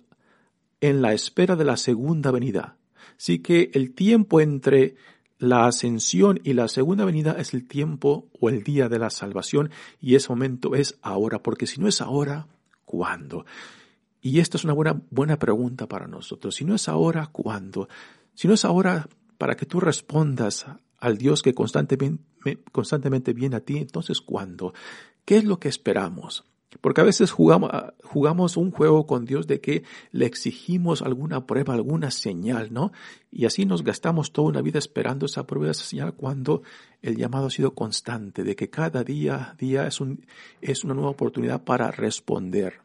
en 0.79 1.01
la 1.01 1.13
espera 1.13 1.55
de 1.55 1.65
la 1.65 1.77
segunda 1.77 2.31
venida. 2.31 2.77
Así 3.17 3.39
que 3.39 3.71
el 3.73 3.93
tiempo 3.93 4.39
entre 4.39 4.95
la 5.39 5.67
ascensión 5.67 6.39
y 6.43 6.53
la 6.53 6.67
segunda 6.67 7.05
venida 7.05 7.33
es 7.33 7.53
el 7.53 7.67
tiempo 7.67 8.29
o 8.39 8.49
el 8.49 8.63
día 8.63 8.89
de 8.89 8.99
la 8.99 9.09
salvación 9.09 9.69
y 9.99 10.15
ese 10.15 10.29
momento 10.29 10.75
es 10.75 10.97
ahora, 11.01 11.43
porque 11.43 11.67
si 11.67 11.79
no 11.79 11.87
es 11.87 12.01
ahora, 12.01 12.47
¿cuándo? 12.85 13.45
Y 14.21 14.39
esta 14.39 14.57
es 14.57 14.63
una 14.63 14.73
buena, 14.73 15.01
buena 15.11 15.37
pregunta 15.37 15.87
para 15.87 16.07
nosotros. 16.07 16.55
Si 16.55 16.65
no 16.65 16.75
es 16.75 16.89
ahora, 16.89 17.27
¿cuándo? 17.27 17.87
Si 18.33 18.47
no 18.47 18.55
es 18.55 18.65
ahora 18.65 19.07
para 19.37 19.55
que 19.55 19.65
tú 19.65 19.79
respondas 19.79 20.65
al 20.97 21.17
Dios 21.17 21.43
que 21.43 21.53
constantemente, 21.53 22.63
constantemente 22.71 23.33
viene 23.33 23.57
a 23.57 23.59
ti, 23.59 23.77
entonces 23.77 24.21
¿cuándo? 24.21 24.73
¿Qué 25.25 25.37
es 25.37 25.43
lo 25.43 25.59
que 25.59 25.69
esperamos? 25.69 26.45
Porque 26.81 27.01
a 27.01 27.03
veces 27.03 27.31
jugamos, 27.31 27.71
jugamos 28.03 28.57
un 28.57 28.71
juego 28.71 29.05
con 29.05 29.25
Dios 29.25 29.47
de 29.47 29.59
que 29.61 29.83
le 30.11 30.25
exigimos 30.25 31.01
alguna 31.01 31.45
prueba, 31.45 31.73
alguna 31.73 32.11
señal, 32.11 32.73
¿no? 32.73 32.91
Y 33.31 33.45
así 33.45 33.65
nos 33.65 33.83
gastamos 33.83 34.31
toda 34.31 34.49
una 34.49 34.61
vida 34.61 34.79
esperando 34.79 35.25
esa 35.25 35.45
prueba, 35.45 35.71
esa 35.71 35.83
señal, 35.83 36.13
cuando 36.13 36.63
el 37.01 37.17
llamado 37.17 37.47
ha 37.47 37.51
sido 37.51 37.73
constante, 37.73 38.43
de 38.43 38.55
que 38.55 38.69
cada 38.69 39.03
día, 39.03 39.55
día 39.57 39.87
es, 39.87 40.01
un, 40.01 40.25
es 40.61 40.83
una 40.83 40.93
nueva 40.93 41.11
oportunidad 41.11 41.63
para 41.63 41.91
responder 41.91 42.81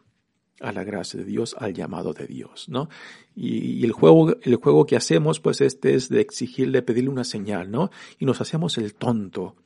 a 0.61 0.73
la 0.73 0.85
gracia 0.85 1.19
de 1.19 1.27
Dios, 1.27 1.57
al 1.59 1.75
llamado 1.75 2.13
de 2.13 2.27
Dios, 2.27 2.69
¿no? 2.69 2.89
Y, 3.35 3.85
el 3.85 3.93
juego, 3.93 4.37
el 4.41 4.57
juego 4.57 4.87
que 4.87 4.97
hacemos, 4.97 5.41
pues 5.41 5.61
este 5.61 5.95
es 5.95 6.09
de 6.09 6.21
exigirle, 6.21 6.83
pedirle 6.83 7.11
una 7.11 7.25
señal, 7.25 7.71
¿no? 7.71 7.91
Y 8.19 8.25
nos 8.25 8.41
hacemos 8.41 8.79
el 8.79 8.95
tonto 8.95 9.57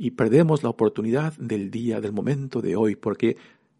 y 0.00 0.12
perdemos 0.12 0.62
la 0.62 0.70
oportunidad 0.70 1.34
del 1.34 1.70
día, 1.70 2.00
del 2.00 2.14
momento 2.14 2.62
de 2.62 2.74
hoy, 2.74 2.96
porque 2.96 3.36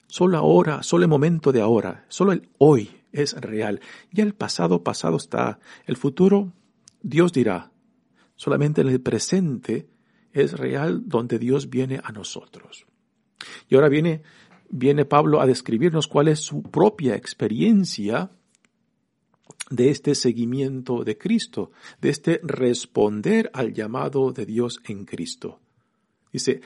solo 0.07 0.37
ahora, 0.37 0.83
solo 0.83 1.05
el 1.05 1.09
momento 1.09 1.51
de 1.51 1.63
ahora, 1.63 2.05
solo 2.11 2.33
el 2.33 2.47
hoy 2.59 2.91
es 3.11 3.33
real. 3.41 3.81
Ya 4.13 4.23
el 4.23 4.35
pasado, 4.35 4.85
pasado 4.85 5.17
está. 5.17 5.61
El 5.87 5.97
futuro, 5.97 6.53
Dios 7.01 7.33
dirá. 7.33 7.73
Solamente 8.37 8.83
en 8.83 8.89
el 8.89 9.01
presente 9.01 9.89
es 10.35 10.53
real 10.53 11.09
donde 11.09 11.39
Dios 11.39 11.71
viene 11.71 12.03
a 12.05 12.13
nosotros. 12.13 12.85
Y 13.71 13.77
ahora 13.77 13.89
viene, 13.89 14.21
viene 14.69 15.07
Pablo 15.07 15.41
a 15.41 15.47
describirnos 15.47 16.07
cuál 16.07 16.29
es 16.29 16.41
su 16.41 16.63
propia 16.65 17.17
experiencia 17.17 18.31
de 19.71 19.89
este 19.89 20.15
seguimiento 20.15 21.03
de 21.03 21.17
Cristo, 21.17 21.71
de 22.03 22.11
este 22.11 22.41
responder 22.43 23.51
al 23.55 23.73
llamado 23.73 24.33
de 24.33 24.45
Dios 24.45 24.81
en 24.85 25.07
Cristo. 25.07 25.61
Dice, 26.33 26.61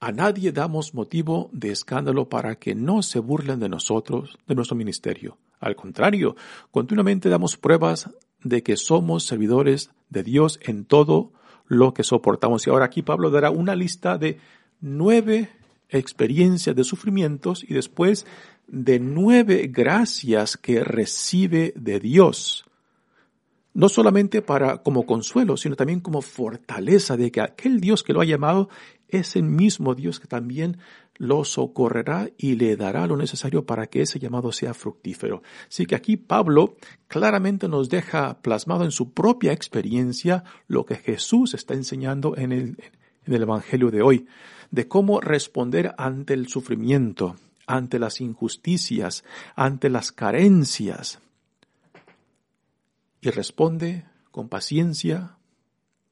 a 0.00 0.12
nadie 0.12 0.52
damos 0.52 0.94
motivo 0.94 1.48
de 1.52 1.70
escándalo 1.70 2.28
para 2.28 2.56
que 2.56 2.74
no 2.74 3.02
se 3.02 3.18
burlen 3.18 3.60
de 3.60 3.68
nosotros, 3.68 4.38
de 4.46 4.54
nuestro 4.54 4.76
ministerio. 4.76 5.38
Al 5.58 5.74
contrario, 5.74 6.36
continuamente 6.70 7.28
damos 7.28 7.56
pruebas 7.56 8.10
de 8.42 8.62
que 8.62 8.76
somos 8.76 9.24
servidores 9.24 9.90
de 10.10 10.22
Dios 10.22 10.60
en 10.62 10.84
todo 10.84 11.32
lo 11.66 11.94
que 11.94 12.04
soportamos. 12.04 12.66
Y 12.66 12.70
ahora 12.70 12.86
aquí 12.86 13.02
Pablo 13.02 13.30
dará 13.30 13.50
una 13.50 13.74
lista 13.74 14.18
de 14.18 14.38
nueve 14.80 15.48
experiencias 15.88 16.76
de 16.76 16.84
sufrimientos 16.84 17.64
y 17.66 17.72
después 17.74 18.26
de 18.66 18.98
nueve 18.98 19.68
gracias 19.72 20.56
que 20.56 20.84
recibe 20.84 21.72
de 21.76 22.00
Dios 22.00 22.65
no 23.76 23.90
solamente 23.90 24.40
para 24.40 24.78
como 24.78 25.04
consuelo, 25.04 25.58
sino 25.58 25.76
también 25.76 26.00
como 26.00 26.22
fortaleza 26.22 27.18
de 27.18 27.30
que 27.30 27.42
aquel 27.42 27.78
Dios 27.78 28.02
que 28.02 28.14
lo 28.14 28.22
ha 28.22 28.24
llamado 28.24 28.70
es 29.06 29.36
el 29.36 29.42
mismo 29.42 29.94
Dios 29.94 30.18
que 30.18 30.26
también 30.26 30.78
lo 31.18 31.44
socorrerá 31.44 32.30
y 32.38 32.54
le 32.54 32.74
dará 32.76 33.06
lo 33.06 33.18
necesario 33.18 33.66
para 33.66 33.86
que 33.86 34.00
ese 34.00 34.18
llamado 34.18 34.50
sea 34.50 34.72
fructífero. 34.72 35.42
Así 35.68 35.84
que 35.84 35.94
aquí 35.94 36.16
Pablo 36.16 36.76
claramente 37.06 37.68
nos 37.68 37.90
deja 37.90 38.40
plasmado 38.40 38.82
en 38.82 38.92
su 38.92 39.12
propia 39.12 39.52
experiencia 39.52 40.42
lo 40.68 40.86
que 40.86 40.96
Jesús 40.96 41.52
está 41.52 41.74
enseñando 41.74 42.34
en 42.34 42.52
el, 42.52 42.78
en 43.26 43.34
el 43.34 43.42
Evangelio 43.42 43.90
de 43.90 44.00
hoy, 44.00 44.26
de 44.70 44.88
cómo 44.88 45.20
responder 45.20 45.94
ante 45.98 46.32
el 46.32 46.48
sufrimiento, 46.48 47.36
ante 47.66 47.98
las 47.98 48.22
injusticias, 48.22 49.22
ante 49.54 49.90
las 49.90 50.12
carencias, 50.12 51.20
y 53.20 53.30
responde 53.30 54.04
con 54.30 54.48
paciencia, 54.48 55.36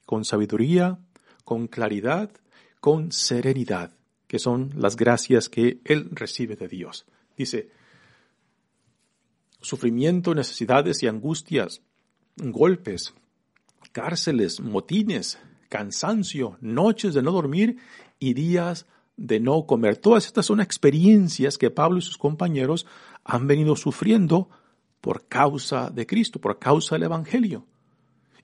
con 0.07 0.25
sabiduría, 0.25 0.99
con 1.45 1.67
claridad, 1.67 2.31
con 2.81 3.13
serenidad, 3.13 3.93
que 4.27 4.39
son 4.39 4.73
las 4.77 4.97
gracias 4.97 5.49
que 5.49 5.81
él 5.85 6.09
recibe 6.13 6.57
de 6.57 6.69
Dios. 6.69 7.07
Dice, 7.37 7.71
sufrimiento, 9.61 10.35
necesidades 10.35 11.03
y 11.03 11.07
angustias, 11.07 11.83
golpes, 12.37 13.15
cárceles, 13.93 14.61
motines, 14.61 15.39
cansancio, 15.69 16.57
noches 16.61 17.15
de 17.15 17.23
no 17.23 17.33
dormir 17.33 17.79
y 18.19 18.35
días 18.35 18.87
de 19.17 19.41
no 19.41 19.67
comer. 19.67 19.97
Todas 19.97 20.27
estas 20.27 20.47
son 20.47 20.61
experiencias 20.61 21.59
que 21.59 21.71
Pablo 21.71 21.99
y 21.99 22.03
sus 22.03 22.19
compañeros 22.19 22.87
han 23.25 23.47
venido 23.47 23.77
sufriendo 23.77 24.51
por 25.05 25.29
causa 25.29 25.91
de 25.91 26.07
Cristo, 26.07 26.41
por 26.41 26.59
causa 26.59 26.95
del 26.95 27.03
Evangelio. 27.03 27.67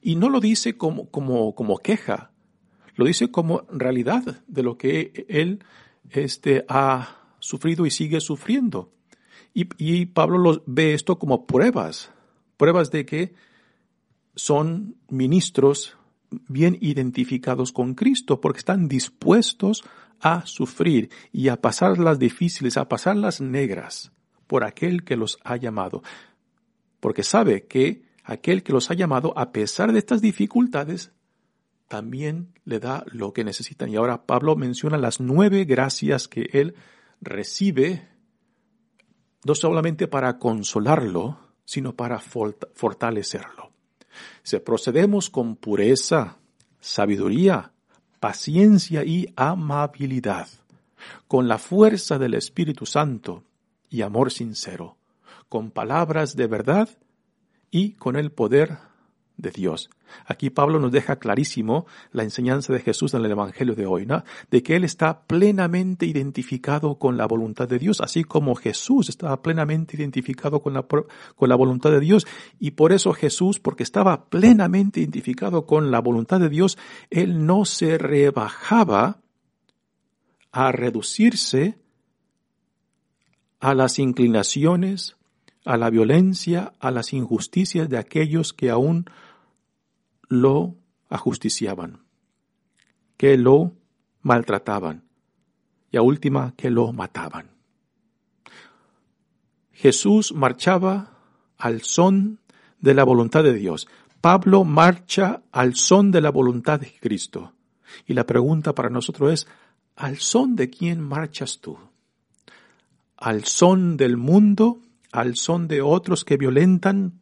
Y 0.03 0.17
no 0.17 0.29
lo 0.29 0.41
dice 0.41 0.77
como, 0.77 1.11
como, 1.11 1.55
como 1.55 1.79
queja, 1.79 2.33
lo 2.97 3.07
dice 3.07 3.31
como 3.31 3.63
realidad 3.73 4.43
de 4.47 4.63
lo 4.63 4.77
que 4.77 5.25
él 5.31 5.65
este, 6.11 6.67
ha 6.69 7.17
sufrido 7.39 7.87
y 7.87 7.91
sigue 7.91 8.21
sufriendo. 8.21 8.93
Y, 9.55 9.69
y 9.79 10.05
Pablo 10.05 10.37
lo, 10.37 10.63
ve 10.67 10.93
esto 10.93 11.19
como 11.19 11.47
pruebas, 11.47 12.13
pruebas 12.59 12.91
de 12.91 13.07
que 13.07 13.33
son 14.35 14.97
ministros 15.09 15.97
bien 16.47 16.77
identificados 16.83 17.73
con 17.73 17.95
Cristo, 17.95 18.43
porque 18.43 18.59
están 18.59 18.87
dispuestos 18.87 19.83
a 20.21 20.45
sufrir 20.45 21.09
y 21.33 21.49
a 21.49 21.59
pasar 21.59 21.99
las 21.99 22.19
difíciles, 22.19 22.77
a 22.77 22.87
pasar 22.87 23.17
las 23.17 23.41
negras 23.41 24.13
por 24.47 24.63
aquel 24.65 25.05
que 25.05 25.17
los 25.17 25.39
ha 25.43 25.57
llamado 25.57 26.03
porque 27.01 27.23
sabe 27.23 27.67
que 27.67 28.03
aquel 28.25 28.63
que 28.63 28.73
los 28.73 28.91
ha 28.91 28.95
llamado, 28.95 29.33
a 29.37 29.53
pesar 29.53 29.93
de 29.93 29.99
estas 29.99 30.21
dificultades, 30.21 31.13
también 31.89 32.53
le 32.65 32.79
da 32.79 33.05
lo 33.11 33.33
que 33.33 33.43
necesitan. 33.43 33.91
Y 33.91 33.97
ahora 33.97 34.27
Pablo 34.27 34.55
menciona 34.55 34.97
las 34.97 35.19
nueve 35.19 35.65
gracias 35.65 36.29
que 36.29 36.49
él 36.53 36.77
recibe, 37.21 38.09
no 39.45 39.55
solamente 39.55 40.07
para 40.07 40.39
consolarlo, 40.39 41.41
sino 41.65 41.97
para 41.97 42.21
fortalecerlo. 42.21 43.73
Se 44.43 44.61
procedemos 44.61 45.31
con 45.31 45.57
pureza, 45.57 46.39
sabiduría, 46.81 47.73
paciencia 48.21 49.05
y 49.05 49.33
amabilidad, 49.35 50.49
con 51.27 51.49
la 51.49 51.59
fuerza 51.59 52.19
del 52.19 52.35
Espíritu 52.35 52.87
Santo 52.87 53.45
y 53.89 54.03
amor 54.03 54.31
sincero 54.31 55.00
con 55.51 55.73
palabras 55.73 56.37
de 56.37 56.47
verdad 56.47 56.89
y 57.71 57.93
con 57.95 58.17
el 58.17 58.31
poder 58.31 58.79
de 59.37 59.51
Dios. 59.51 59.91
Aquí 60.27 60.49
Pablo 60.49 60.79
nos 60.79 60.93
deja 60.93 61.17
clarísimo 61.17 61.87
la 62.13 62.23
enseñanza 62.23 62.73
de 62.73 62.79
Jesús 62.79 63.15
en 63.15 63.25
el 63.25 63.33
Evangelio 63.33 63.75
de 63.75 63.85
hoy, 63.85 64.07
¿no? 64.07 64.23
de 64.51 64.63
que 64.63 64.77
Él 64.77 64.85
está 64.85 65.23
plenamente 65.23 66.07
identificado 66.07 66.99
con 66.99 67.17
la 67.17 67.27
voluntad 67.27 67.69
de 67.69 67.79
Dios, 67.79 68.01
así 68.01 68.23
como 68.23 68.55
Jesús 68.55 69.09
estaba 69.09 69.43
plenamente 69.43 69.97
identificado 69.97 70.63
con 70.63 70.73
la, 70.73 70.83
con 70.85 71.49
la 71.49 71.57
voluntad 71.57 71.91
de 71.91 72.01
Dios. 72.01 72.27
Y 72.61 72.73
por 72.73 72.93
eso 72.93 73.13
Jesús, 73.13 73.59
porque 73.59 73.83
estaba 73.83 74.27
plenamente 74.29 75.01
identificado 75.01 75.67
con 75.67 75.91
la 75.91 76.01
voluntad 76.01 76.39
de 76.39 76.49
Dios, 76.49 76.79
Él 77.11 77.45
no 77.45 77.65
se 77.65 77.99
rebajaba 77.99 79.21
a 80.53 80.71
reducirse 80.71 81.77
a 83.59 83.75
las 83.75 83.99
inclinaciones, 83.99 85.17
a 85.65 85.77
la 85.77 85.91
violencia, 85.91 86.73
a 86.81 86.91
las 86.91 87.13
injusticias 87.13 87.89
de 87.89 87.99
aquellos 87.99 88.53
que 88.53 88.71
aún 88.71 89.07
lo 90.29 90.77
ajusticiaban, 91.09 92.05
que 93.17 93.37
lo 93.37 93.73
maltrataban 94.23 95.05
y 95.91 95.97
a 95.97 96.03
última 96.03 96.55
que 96.57 96.71
lo 96.71 96.93
mataban. 96.93 97.51
Jesús 99.73 100.33
marchaba 100.35 101.19
al 101.57 101.83
son 101.83 102.41
de 102.81 102.95
la 102.95 103.05
voluntad 103.05 103.43
de 103.43 103.55
Dios. 103.55 103.89
Pablo 104.21 104.65
marcha 104.65 105.43
al 105.53 105.75
son 105.75 106.11
de 106.11 106.21
la 106.21 106.31
voluntad 106.31 106.81
de 106.81 106.93
Cristo. 107.01 107.55
Y 108.07 108.15
la 108.15 108.27
pregunta 108.27 108.75
para 108.75 108.91
nosotros 108.91 109.33
es, 109.33 109.49
¿al 109.97 110.19
son 110.19 110.55
de 110.55 110.71
quién 110.71 111.01
marchas 111.01 111.61
tú? 111.61 111.79
¿Al 113.17 113.45
son 113.45 113.97
del 113.97 114.17
mundo? 114.17 114.81
Al 115.13 115.37
son 115.37 115.69
de 115.69 115.83
otros 115.83 116.25
que 116.25 116.37
violentan 116.37 117.21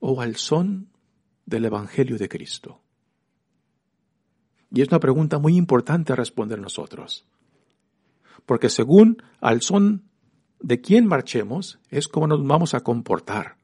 o 0.00 0.20
al 0.20 0.36
son 0.36 0.88
del 1.46 1.64
Evangelio 1.64 2.18
de 2.18 2.28
Cristo? 2.28 2.80
Y 4.70 4.80
es 4.80 4.88
una 4.88 5.00
pregunta 5.00 5.38
muy 5.38 5.56
importante 5.56 6.12
a 6.12 6.16
responder 6.16 6.58
nosotros. 6.58 7.26
Porque 8.46 8.70
según 8.70 9.22
al 9.40 9.60
son 9.60 10.04
de 10.60 10.80
quién 10.80 11.06
marchemos, 11.06 11.78
es 11.90 12.08
como 12.08 12.26
nos 12.26 12.44
vamos 12.46 12.74
a 12.74 12.80
comportar. 12.80 13.56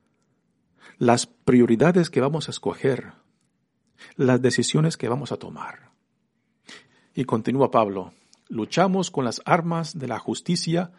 Las 0.99 1.27
prioridades 1.27 2.11
que 2.11 2.21
vamos 2.21 2.49
a 2.49 2.51
escoger, 2.51 3.13
las 4.17 4.43
decisiones 4.43 4.97
que 4.97 5.09
vamos 5.09 5.33
a 5.33 5.37
tomar. 5.37 5.91
Y 7.15 7.25
continúa 7.25 7.71
Pablo, 7.71 8.13
luchamos 8.49 9.11
con 9.11 9.25
las 9.25 9.41
armas 9.45 9.99
de 9.99 10.09
la 10.09 10.19
justicia 10.19 10.93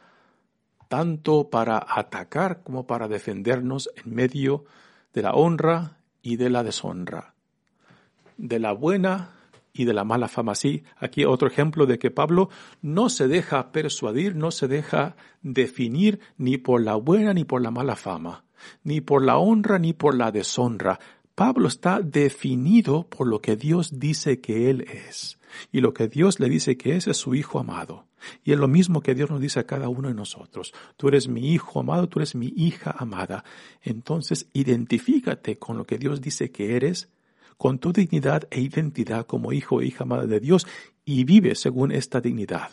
tanto 0.89 1.49
para 1.49 1.85
atacar 1.87 2.63
como 2.63 2.85
para 2.85 3.07
defendernos 3.07 3.89
en 3.95 4.13
medio 4.13 4.65
de 5.13 5.21
la 5.21 5.31
honra 5.31 5.97
y 6.21 6.35
de 6.35 6.49
la 6.49 6.63
deshonra, 6.63 7.35
de 8.37 8.59
la 8.59 8.73
buena 8.73 9.35
y 9.71 9.85
de 9.85 9.93
la 9.93 10.03
mala 10.03 10.27
fama. 10.27 10.55
Sí, 10.55 10.83
aquí 10.97 11.23
otro 11.23 11.47
ejemplo 11.47 11.85
de 11.85 11.99
que 11.99 12.11
Pablo 12.11 12.49
no 12.81 13.09
se 13.09 13.27
deja 13.27 13.71
persuadir, 13.71 14.35
no 14.35 14.51
se 14.51 14.67
deja 14.67 15.15
definir 15.41 16.19
ni 16.37 16.57
por 16.57 16.81
la 16.81 16.95
buena 16.95 17.33
ni 17.33 17.45
por 17.45 17.61
la 17.61 17.71
mala 17.71 17.95
fama, 17.95 18.43
ni 18.83 18.99
por 18.99 19.23
la 19.23 19.37
honra 19.37 19.79
ni 19.79 19.93
por 19.93 20.15
la 20.15 20.31
deshonra. 20.31 20.99
Pablo 21.35 21.69
está 21.69 22.01
definido 22.01 23.07
por 23.07 23.27
lo 23.27 23.41
que 23.41 23.55
Dios 23.55 23.99
dice 23.99 24.41
que 24.41 24.69
Él 24.69 24.81
es. 24.81 25.38
Y 25.71 25.81
lo 25.81 25.93
que 25.93 26.07
Dios 26.07 26.39
le 26.39 26.49
dice 26.49 26.77
que 26.77 26.95
es 26.95 27.07
es 27.07 27.17
su 27.17 27.35
Hijo 27.35 27.59
amado. 27.59 28.07
Y 28.43 28.51
es 28.51 28.59
lo 28.59 28.67
mismo 28.67 29.01
que 29.01 29.15
Dios 29.15 29.29
nos 29.29 29.41
dice 29.41 29.59
a 29.59 29.65
cada 29.65 29.89
uno 29.89 30.09
de 30.09 30.13
nosotros. 30.13 30.73
Tú 30.97 31.07
eres 31.07 31.27
mi 31.27 31.53
Hijo 31.53 31.79
amado, 31.79 32.07
tú 32.09 32.19
eres 32.19 32.35
mi 32.35 32.53
hija 32.55 32.95
amada. 32.97 33.43
Entonces 33.81 34.47
identifícate 34.53 35.57
con 35.57 35.77
lo 35.77 35.85
que 35.85 35.97
Dios 35.97 36.21
dice 36.21 36.51
que 36.51 36.75
eres, 36.75 37.09
con 37.57 37.79
tu 37.79 37.91
dignidad 37.91 38.47
e 38.51 38.61
identidad 38.61 39.25
como 39.25 39.51
hijo 39.51 39.81
e 39.81 39.87
hija 39.87 40.03
amada 40.03 40.25
de 40.25 40.39
Dios, 40.39 40.65
y 41.05 41.23
vive 41.23 41.55
según 41.55 41.91
esta 41.91 42.21
dignidad. 42.21 42.71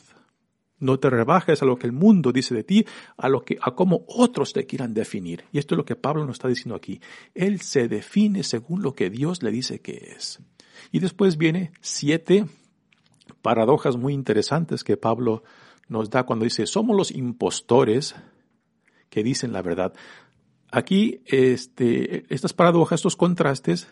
No 0.79 0.99
te 1.01 1.09
rebajes 1.09 1.63
a 1.63 1.67
lo 1.67 1.79
que 1.79 1.87
el 1.87 1.93
mundo 1.93 2.33
dice 2.33 2.55
de 2.55 2.63
ti, 2.63 2.85
a 3.17 3.29
lo 3.29 3.45
que, 3.45 3.57
a 3.63 3.75
cómo 3.75 4.05
otros 4.09 4.53
te 4.53 4.67
quieran 4.67 4.93
definir. 4.93 5.45
Y 5.51 5.59
esto 5.59 5.75
es 5.75 5.79
lo 5.79 5.87
que 5.87 5.97
Pablo 5.97 6.27
nos 6.27 6.37
está 6.37 6.49
diciendo 6.49 6.75
aquí. 6.75 7.01
Él 7.35 7.61
se 7.63 7.89
define 7.89 8.43
según 8.43 8.83
lo 8.83 8.95
que 8.95 9.09
Dios 9.09 9.43
le 9.43 9.51
dice 9.51 9.81
que 9.81 10.15
es. 10.15 10.41
Y 10.93 10.99
después 10.99 11.39
viene 11.39 11.73
siete 11.81 12.45
paradojas 13.47 13.97
muy 13.97 14.13
interesantes 14.13 14.83
que 14.83 14.97
Pablo 14.97 15.45
nos 15.87 16.11
da 16.11 16.25
cuando 16.25 16.45
dice, 16.45 16.67
somos 16.67 16.97
los 16.97 17.13
impostores 17.13 18.17
que 19.09 19.23
dicen 19.23 19.53
la 19.53 19.63
verdad. 19.63 19.95
Aquí, 20.73 21.23
este, 21.27 22.27
estas 22.35 22.53
paradojas, 22.53 22.99
estos 22.99 23.15
contrastes, 23.15 23.87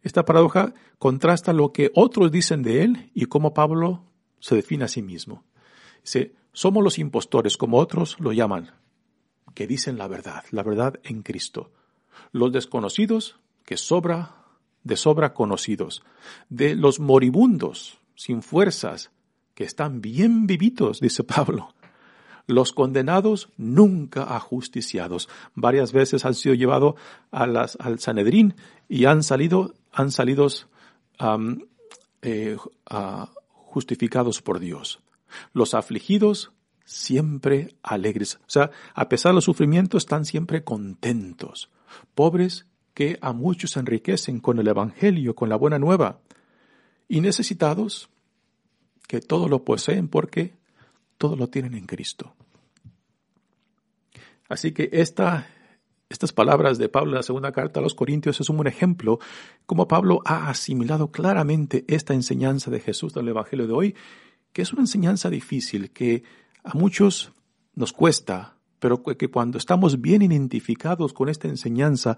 esta 0.00 0.24
paradoja 0.24 0.72
contrasta 0.98 1.52
lo 1.52 1.72
que 1.72 1.90
otros 1.94 2.32
dicen 2.32 2.62
de 2.62 2.82
él 2.82 3.10
y 3.12 3.26
cómo 3.26 3.52
Pablo 3.52 4.06
se 4.40 4.54
define 4.54 4.84
a 4.84 4.88
sí 4.88 5.02
mismo. 5.02 5.44
Dice, 6.02 6.32
somos 6.54 6.82
los 6.82 6.98
impostores, 6.98 7.58
como 7.58 7.76
otros 7.76 8.18
lo 8.20 8.32
llaman, 8.32 8.70
que 9.52 9.66
dicen 9.66 9.98
la 9.98 10.08
verdad, 10.08 10.44
la 10.50 10.62
verdad 10.62 10.98
en 11.04 11.22
Cristo. 11.22 11.72
Los 12.32 12.52
desconocidos, 12.52 13.38
que 13.66 13.76
sobra, 13.76 14.46
de 14.82 14.96
sobra 14.96 15.34
conocidos. 15.34 16.02
De 16.48 16.74
los 16.74 17.00
moribundos, 17.00 18.00
sin 18.14 18.42
fuerzas, 18.42 19.10
que 19.54 19.64
están 19.64 20.00
bien 20.00 20.46
vivitos, 20.46 21.00
dice 21.00 21.24
Pablo. 21.24 21.74
Los 22.46 22.72
condenados 22.72 23.48
nunca 23.56 24.36
ajusticiados. 24.36 25.28
Varias 25.54 25.92
veces 25.92 26.24
han 26.24 26.34
sido 26.34 26.54
llevados 26.54 26.94
a 27.30 27.46
las, 27.46 27.76
al 27.80 28.00
Sanedrín 28.00 28.54
y 28.88 29.06
han 29.06 29.22
salido, 29.22 29.74
han 29.92 30.10
eh, 32.20 32.56
justificados 33.46 34.42
por 34.42 34.58
Dios. 34.58 35.00
Los 35.52 35.74
afligidos 35.74 36.52
siempre 36.84 37.76
alegres. 37.82 38.36
O 38.42 38.50
sea, 38.50 38.70
a 38.94 39.08
pesar 39.08 39.30
de 39.30 39.36
los 39.36 39.44
sufrimientos, 39.44 40.04
están 40.04 40.24
siempre 40.24 40.64
contentos. 40.64 41.70
Pobres 42.14 42.66
que 42.92 43.18
a 43.20 43.32
muchos 43.32 43.76
enriquecen 43.76 44.38
con 44.38 44.58
el 44.58 44.68
Evangelio, 44.68 45.34
con 45.34 45.48
la 45.48 45.56
buena 45.56 45.78
nueva. 45.78 46.20
Y 47.08 47.20
necesitados 47.20 48.08
que 49.06 49.20
todo 49.20 49.48
lo 49.48 49.64
poseen 49.64 50.08
porque 50.08 50.54
todo 51.18 51.36
lo 51.36 51.48
tienen 51.48 51.74
en 51.74 51.86
Cristo. 51.86 52.34
Así 54.48 54.72
que 54.72 54.88
esta 54.92 55.46
estas 56.14 56.32
palabras 56.32 56.78
de 56.78 56.88
Pablo 56.88 57.10
en 57.10 57.16
la 57.16 57.22
segunda 57.22 57.50
carta 57.50 57.80
a 57.80 57.82
los 57.82 57.94
Corintios 57.94 58.40
es 58.40 58.48
un 58.48 58.56
buen 58.56 58.68
ejemplo 58.68 59.18
cómo 59.66 59.88
Pablo 59.88 60.20
ha 60.24 60.48
asimilado 60.48 61.10
claramente 61.10 61.84
esta 61.88 62.14
enseñanza 62.14 62.70
de 62.70 62.78
Jesús 62.78 63.14
del 63.14 63.28
Evangelio 63.28 63.66
de 63.66 63.72
hoy, 63.72 63.94
que 64.52 64.62
es 64.62 64.72
una 64.72 64.82
enseñanza 64.82 65.30
difícil, 65.30 65.90
que 65.90 66.22
a 66.62 66.76
muchos 66.78 67.32
nos 67.74 67.92
cuesta, 67.92 68.56
pero 68.78 69.02
que 69.02 69.28
cuando 69.28 69.58
estamos 69.58 70.00
bien 70.00 70.22
identificados 70.22 71.12
con 71.12 71.28
esta 71.28 71.48
enseñanza 71.48 72.16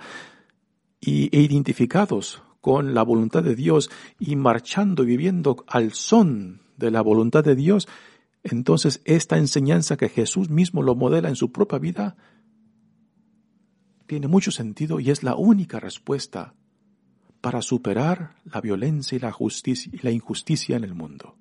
y, 1.01 1.35
e 1.35 1.41
identificados 1.41 2.43
con 2.67 2.95
la 2.95 3.05
voluntad 3.05 3.45
de 3.45 3.55
Dios 3.55 3.93
y 4.19 4.35
marchando 4.35 5.05
y 5.05 5.07
viviendo 5.07 5.65
al 5.69 5.93
son 5.93 6.63
de 6.77 6.91
la 6.91 7.01
voluntad 7.01 7.45
de 7.45 7.55
Dios, 7.55 7.87
entonces 8.43 9.03
esta 9.05 9.39
enseñanza 9.39 9.97
que 9.97 10.09
Jesús 10.09 10.51
mismo 10.51 10.83
lo 10.83 10.97
modela 10.97 11.29
en 11.29 11.37
su 11.37 11.53
propia 11.53 11.79
vida, 11.79 12.17
tiene 14.09 14.27
mucho 14.27 14.51
sentido 14.51 14.99
y 14.99 15.13
es 15.13 15.23
la 15.23 15.37
única 15.37 15.79
respuesta 15.79 16.55
para 17.41 17.63
superar 17.63 18.35
la 18.45 18.61
violencia 18.61 19.15
y 19.15 19.21
la, 19.21 19.31
justicia, 19.31 19.93
y 19.95 20.05
la 20.05 20.11
injusticia 20.11 20.77
en 20.77 20.83
el 20.83 20.97
mundo. 20.97 21.37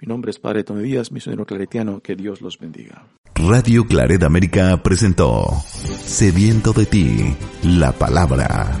Mi 0.00 0.08
nombre 0.08 0.32
es 0.32 0.40
Padre 0.40 0.64
Tony 0.64 0.82
Díaz, 0.82 1.12
misionero 1.12 1.46
claretiano, 1.46 2.00
que 2.00 2.16
Dios 2.16 2.40
los 2.40 2.58
bendiga. 2.58 3.06
Radio 3.36 3.86
Claret 3.86 4.24
América 4.24 4.82
presentó 4.82 5.46
Sediento 5.70 6.72
de 6.72 6.86
ti, 6.86 7.36
la 7.62 7.92
palabra. 7.92 8.80